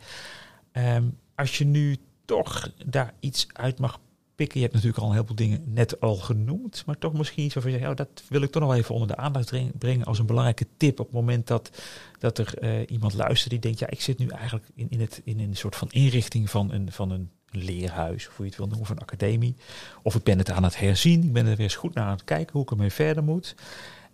[0.71, 1.03] Ehm,
[1.35, 3.99] als je nu toch daar iets uit mag
[4.35, 4.59] pikken.
[4.59, 6.83] Je hebt natuurlijk al een heleboel dingen net al genoemd.
[6.85, 9.15] Maar toch misschien iets waarvan je oh, dat wil ik toch nog even onder de
[9.15, 10.99] aandacht brengen als een belangrijke tip.
[10.99, 11.81] Op het moment dat,
[12.19, 15.39] dat er iemand luistert die denkt, ja, ik zit nu eigenlijk in, in, het, in
[15.39, 18.85] een soort van inrichting van een, van een leerhuis, of hoe je het wil noemen,
[18.85, 19.55] of een academie.
[20.01, 21.23] Of ik ben het aan het herzien.
[21.23, 23.55] Ik ben er weer eens goed naar aan het kijken hoe ik ermee verder moet.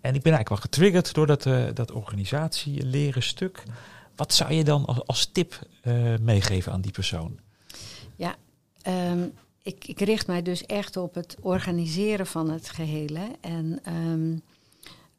[0.02, 3.64] En ik ben eigenlijk wel getriggerd door dat, eh, dat organisatie leren stuk.
[4.16, 7.40] Wat zou je dan als, als tip eh, meegeven aan die persoon?
[8.84, 9.28] Ehm,
[9.62, 13.32] ik, ik richt mij dus echt op het organiseren van het gehele.
[13.42, 14.38] En ehm,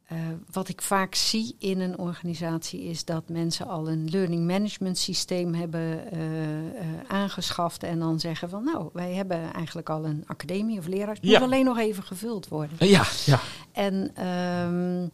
[0.04, 0.16] eh,
[0.52, 5.54] wat ik vaak zie in een organisatie is dat mensen al een learning management systeem
[5.54, 6.18] hebben eh,
[6.80, 7.82] eh, aangeschaft.
[7.82, 11.14] En dan zeggen van nou, wij hebben eigenlijk al een academie of leraar.
[11.14, 11.38] Het Ja.
[11.38, 12.88] moet alleen nog even gevuld worden.
[12.88, 13.40] Ja, ja,
[13.72, 15.06] En ehm,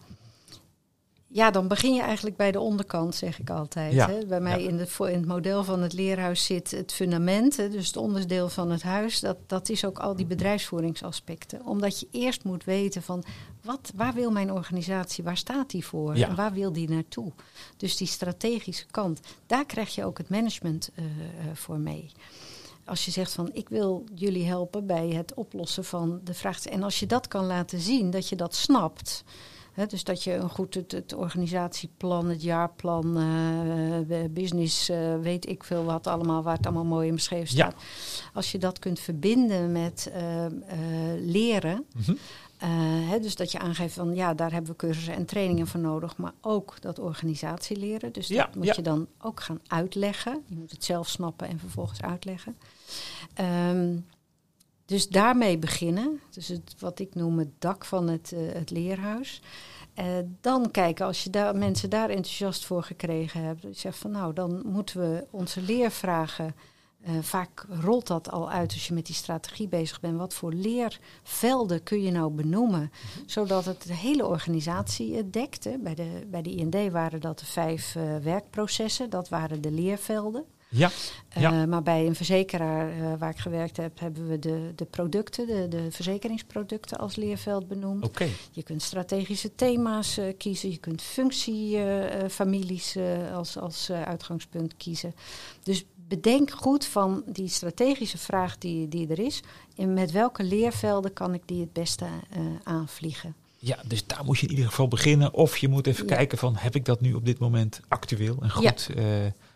[1.32, 3.92] ja, dan begin je eigenlijk bij de onderkant, zeg ik altijd.
[3.92, 4.26] Ja, Hè.
[4.26, 4.68] Bij mij ja.
[4.68, 7.96] in, het, voor- in het model van het leerhuis zit het fundament, hè, dus het
[7.96, 9.20] onderdeel van het huis.
[9.20, 11.64] Dat, dat is ook al die bedrijfsvoeringsaspecten.
[11.64, 13.24] Omdat je eerst moet weten van,
[13.62, 16.16] wat, waar wil mijn organisatie, waar staat die voor?
[16.16, 16.28] Ja.
[16.28, 17.32] En waar wil die naartoe?
[17.76, 21.10] Dus die strategische kant, daar krijg je ook het management eh, eh,
[21.54, 22.10] voor mee.
[22.84, 26.66] Als je zegt van ik wil jullie helpen bij het oplossen van de vraag.
[26.66, 29.24] En als je dat kan laten zien, dat je dat snapt.
[29.88, 35.64] Dus dat je een goed het, het organisatieplan, het jaarplan, eh, business, eh, weet ik
[35.64, 37.74] veel wat allemaal, waar het allemaal mooi in beschreven staat.
[38.34, 40.46] Als je dat kunt verbinden met eh,
[41.18, 41.84] leren.
[41.94, 42.14] Mhm.
[43.22, 46.32] dus dat je aangeeft van ja, daar hebben we cursussen en trainingen voor nodig, maar
[46.40, 48.12] ook dat organisatie leren.
[48.12, 48.72] Dus Ja, dat moet ja.
[48.76, 50.42] je dan ook gaan uitleggen.
[50.46, 52.56] Je moet het zelf snappen en vervolgens uitleggen.
[53.34, 53.96] Ehm,
[54.90, 56.20] dus daarmee beginnen.
[56.30, 59.40] Dus het, wat ik noem het dak van het, eh, het leerhuis.
[59.94, 60.06] Eh,
[60.40, 63.62] dan kijken, als je daar, mensen daar enthousiast voor gekregen hebt.
[63.62, 66.54] Je zegt van nou, dan moeten we onze leervragen.
[67.00, 70.16] eh, vaak rolt dat al uit als je met die strategie bezig bent.
[70.18, 72.90] Wat voor leervelden kun je nou benoemen?
[73.26, 75.64] Zodat het de hele organisatie dekt.
[75.64, 75.78] Hè.
[75.78, 79.10] Bij, de, bij de IND waren dat de vijf werkprocessen.
[79.10, 80.44] Dat waren de leervelden.
[80.70, 80.90] Ja,
[81.34, 81.60] Ja.
[81.62, 85.46] Eh, maar bij een verzekeraar eh, waar ik gewerkt heb, hebben we de, de producten,
[85.46, 88.04] de, de verzekeringsproducten als leerveld benoemd.
[88.04, 88.28] oké.
[88.50, 95.14] Je kunt strategische thema's eh, kiezen, je kunt functiefamilies eh, als, als eh, uitgangspunt kiezen.
[95.62, 99.40] Dus bedenk goed van die strategische vraag die, die er is.
[99.76, 103.34] En met welke leervelden kan ik die het beste eh, aanvliegen?
[103.58, 105.34] Ja, dus daar moet je in ieder geval beginnen.
[105.34, 106.14] Of je moet even Ja.
[106.14, 109.04] kijken van, heb ik dat nu op dit moment actueel en goed eh,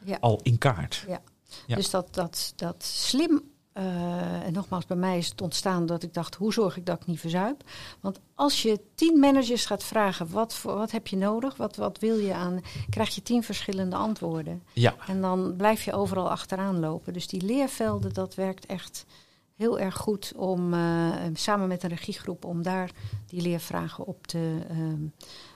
[0.05, 0.17] Ja.
[0.21, 1.05] al in kaart?
[1.09, 1.21] Ja.
[1.67, 3.43] Dus dat, dat, dat slim.
[3.73, 7.01] eh, en nogmaals, bij mij is het ontstaan dat ik dacht: hoe zorg ik dat
[7.01, 7.63] ik niet verzuip?
[8.01, 11.57] Want als je tien managers gaat vragen: wat, voor, wat heb je nodig?
[11.57, 12.61] Wat, wat wil je aan?
[12.91, 14.63] krijg je tien verschillende antwoorden.
[14.73, 17.13] Ja, En dan blijf je overal achteraan lopen.
[17.13, 19.07] Dus die leervelden, dat werkt echt
[19.55, 22.91] heel erg goed om eh, samen met een regiegroep om daar
[23.27, 25.07] die leervragen op te ehm,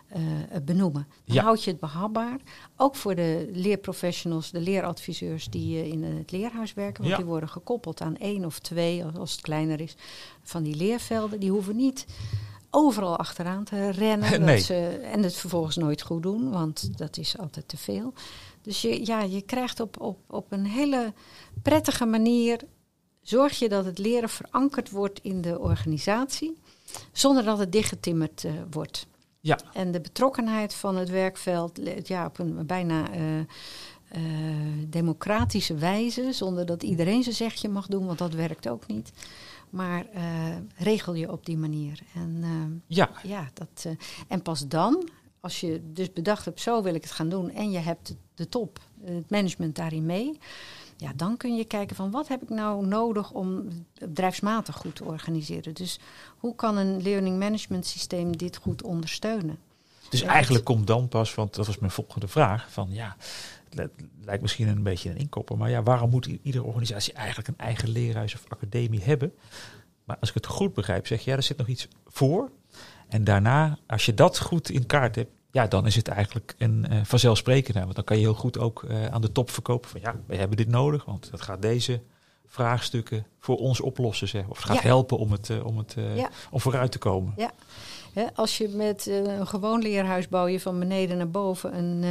[0.09, 0.21] eh,
[0.65, 1.07] benoemen.
[1.25, 1.43] Dan Ja.
[1.43, 2.39] houd je het behapbaar.
[2.77, 6.99] Ook voor de leerprofessionals, de leeradviseurs die eh, in het leerhuis werken.
[7.03, 7.17] Want Ja.
[7.17, 9.97] die worden gekoppeld aan één of twee, als- het kleiner is,
[10.43, 11.41] van die leervelden.
[11.41, 12.07] Die hoeven niet
[12.71, 14.41] overal achteraan te rennen.
[14.47, 14.75] dat ze,
[15.13, 18.13] en het vervolgens nooit goed doen, want dat is altijd te veel.
[18.63, 21.13] Dus je, ja, je krijgt op, op, op een hele
[21.63, 22.61] prettige manier.
[23.23, 26.59] Zorg je dat het leren verankerd wordt in de organisatie,
[27.13, 29.07] zonder dat het dichtgetimmerd eh, wordt.
[29.41, 29.59] Ja.
[29.73, 33.47] En de betrokkenheid van het werkveld, ja, op een bijna eh, eh,
[34.89, 39.13] democratische wijze, zonder dat iedereen zijn zegje mag doen, want dat werkt ook niet.
[39.71, 40.23] Maar eh,
[40.77, 42.01] regel je op die manier.
[42.15, 43.87] En ja, ja, dat,
[44.29, 45.09] en pas dan,
[45.41, 48.49] als je dus bedacht hebt, zo wil ik het gaan doen, en je hebt de
[48.49, 50.39] top, het management daarin mee,
[51.01, 53.69] ja, dan kun je kijken van wat heb ik nou nodig om
[53.99, 55.75] bedrijfsmatig goed te organiseren.
[55.75, 55.99] Dus
[56.39, 59.59] hoe kan een learning management systeem dit goed ondersteunen?
[60.09, 63.17] dus Ja, eigenlijk komt dan pas, want dat was mijn volgende vraag, van ja,
[63.69, 67.49] het li- lijkt misschien een beetje een inkopper, maar ja, waarom moet iedere organisatie eigenlijk
[67.49, 69.33] een eigen leerhuis of academie hebben?
[70.05, 72.51] Maar als ik het goed begrijp, zeg je, ja, er zit nog iets voor.
[73.09, 75.31] En daarna, als je dat goed in kaart hebt,
[75.63, 77.81] ja, dan is het eigenlijk een eh vanzelfsprekende.
[77.83, 80.37] Want dan kan je heel goed ook eh, aan de top verkopen van ja, we
[80.37, 82.01] hebben dit nodig, want dat gaat deze
[82.47, 84.29] vraagstukken voor ons oplossen.
[84.29, 84.47] Zeg.
[84.49, 84.83] Of het gaat Ja.
[84.83, 86.29] helpen om, het, eh, om, het, Ja.
[86.51, 87.35] om vooruit te komen.
[88.13, 92.03] Hè, als je met een gewoon leerhuis bouw je van beneden naar boven, een,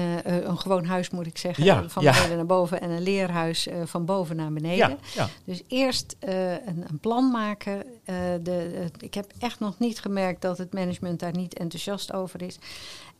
[0.47, 2.11] een gewoon huis moet ik zeggen, Ja, van ja.
[2.11, 4.77] beneden naar boven en een leerhuis van boven naar beneden.
[4.89, 5.27] Ja, ja.
[5.45, 7.83] Dus eerst een, een plan maken.
[8.43, 12.57] De, ik heb echt nog niet gemerkt dat het management daar niet enthousiast over is.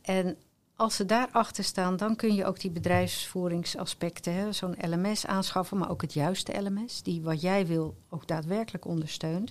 [0.08, 0.36] En
[0.76, 5.90] als ze daarachter staan, dan kun je ook die bedrijfsvoeringsaspecten, hè, zo'n LMS aanschaffen, maar
[5.90, 9.50] ook het juiste LMS, die wat jij wil ook daadwerkelijk ondersteunt.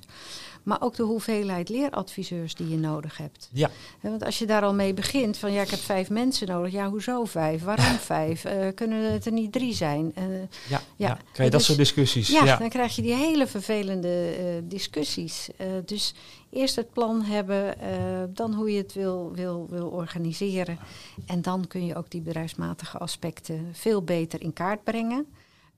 [0.64, 3.50] Maar ook de hoeveelheid leeradviseurs die je nodig hebt.
[3.54, 3.70] Ja.
[4.02, 6.72] Want als je daar al mee begint, van ja, ik heb vijf mensen nodig.
[6.72, 7.64] Ja, hoezo vijf?
[7.64, 7.86] Waarom
[8.16, 8.46] vijf?
[8.46, 10.12] Eh, kunnen het er niet drie zijn?
[10.16, 10.82] Eh, Ja, ja.
[10.96, 11.14] Ja.
[11.16, 12.28] krijg je dat Dus- soort discussies.
[12.28, 15.50] ja, Ja, dan krijg je die hele vervelende eh, discussies.
[15.86, 16.14] Dus
[16.50, 20.80] eerst het plan hebben, eh, dan hoe je het wil, wil, wil organiseren.
[21.26, 25.26] En dan kun je ook die bedrijfsmatige aspecten veel beter in kaart brengen.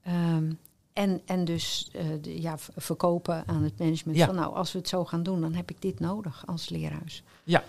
[0.04, 0.52] Ehm,
[0.94, 4.18] en, en dus eh, de- ja, verkopen aan het management.
[4.18, 4.26] Ja.
[4.26, 7.24] Van nou, als we het zo gaan doen, dan heb ik dit nodig als leerhuis.
[7.44, 7.64] Ja.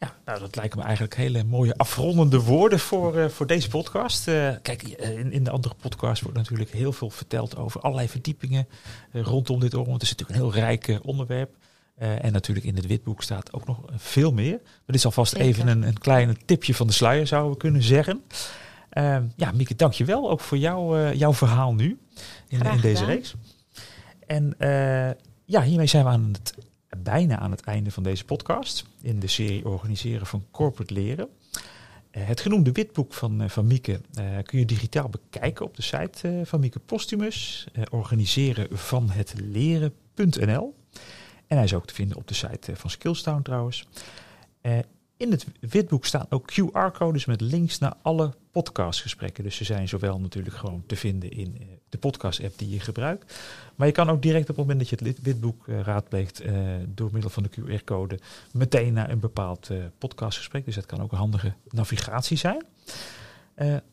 [0.00, 4.28] Ja, nou, dat lijken me eigenlijk hele mooie afrondende woorden voor, eh, voor deze podcast.
[4.28, 8.66] Eh, kijk, in, in de andere podcast wordt natuurlijk heel veel verteld over allerlei verdiepingen
[9.12, 10.00] rondom dit onderwerp.
[10.00, 11.56] Het is natuurlijk een heel rijk onderwerp.
[11.98, 14.60] Eh, en natuurlijk in het witboek staat ook nog veel meer.
[14.86, 15.48] Dit is alvast Zeker.
[15.48, 18.22] even een, een klein tipje van de sluier, zouden we kunnen zeggen.
[18.88, 21.98] Ehm, ja, Mieke, dank je wel ook voor jou, eh, jouw verhaal nu
[22.48, 23.34] in, in deze reeks.
[24.26, 25.10] En eh,
[25.44, 26.54] ja, hiermee zijn we aan het,
[27.02, 31.28] bijna aan het einde van deze podcast in de serie Organiseren van Corporate Leren.
[32.10, 34.00] Het genoemde witboek van, van Mieke
[34.42, 40.77] kun je digitaal bekijken op de site van Mieke Postumus, organiseren van het leren.nl.
[41.48, 43.86] En hij is ook te vinden op de site eh, van Skillstown trouwens.
[44.60, 44.78] Eh,
[45.16, 49.44] in het witboek staan ook QR-codes met links naar alle podcastgesprekken.
[49.44, 53.38] Dus ze zijn zowel natuurlijk gewoon te vinden in eh, de podcast-app die je gebruikt.
[53.74, 56.42] Maar je kan ook direct op het moment dat je het witboek raadpleegt
[56.94, 58.18] door middel van de QR-code
[58.52, 60.64] meteen naar een bepaald podcastgesprek.
[60.64, 62.64] Dus dat kan ook een handige navigatie zijn.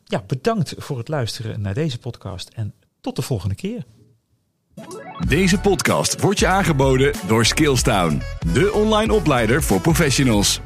[0.04, 3.86] ja, bedankt voor het luisteren naar deze podcast en tot de volgende keer.
[5.28, 8.22] Deze podcast wordt je aangeboden door Skillstown,
[8.54, 10.62] de online opleider voor professionals.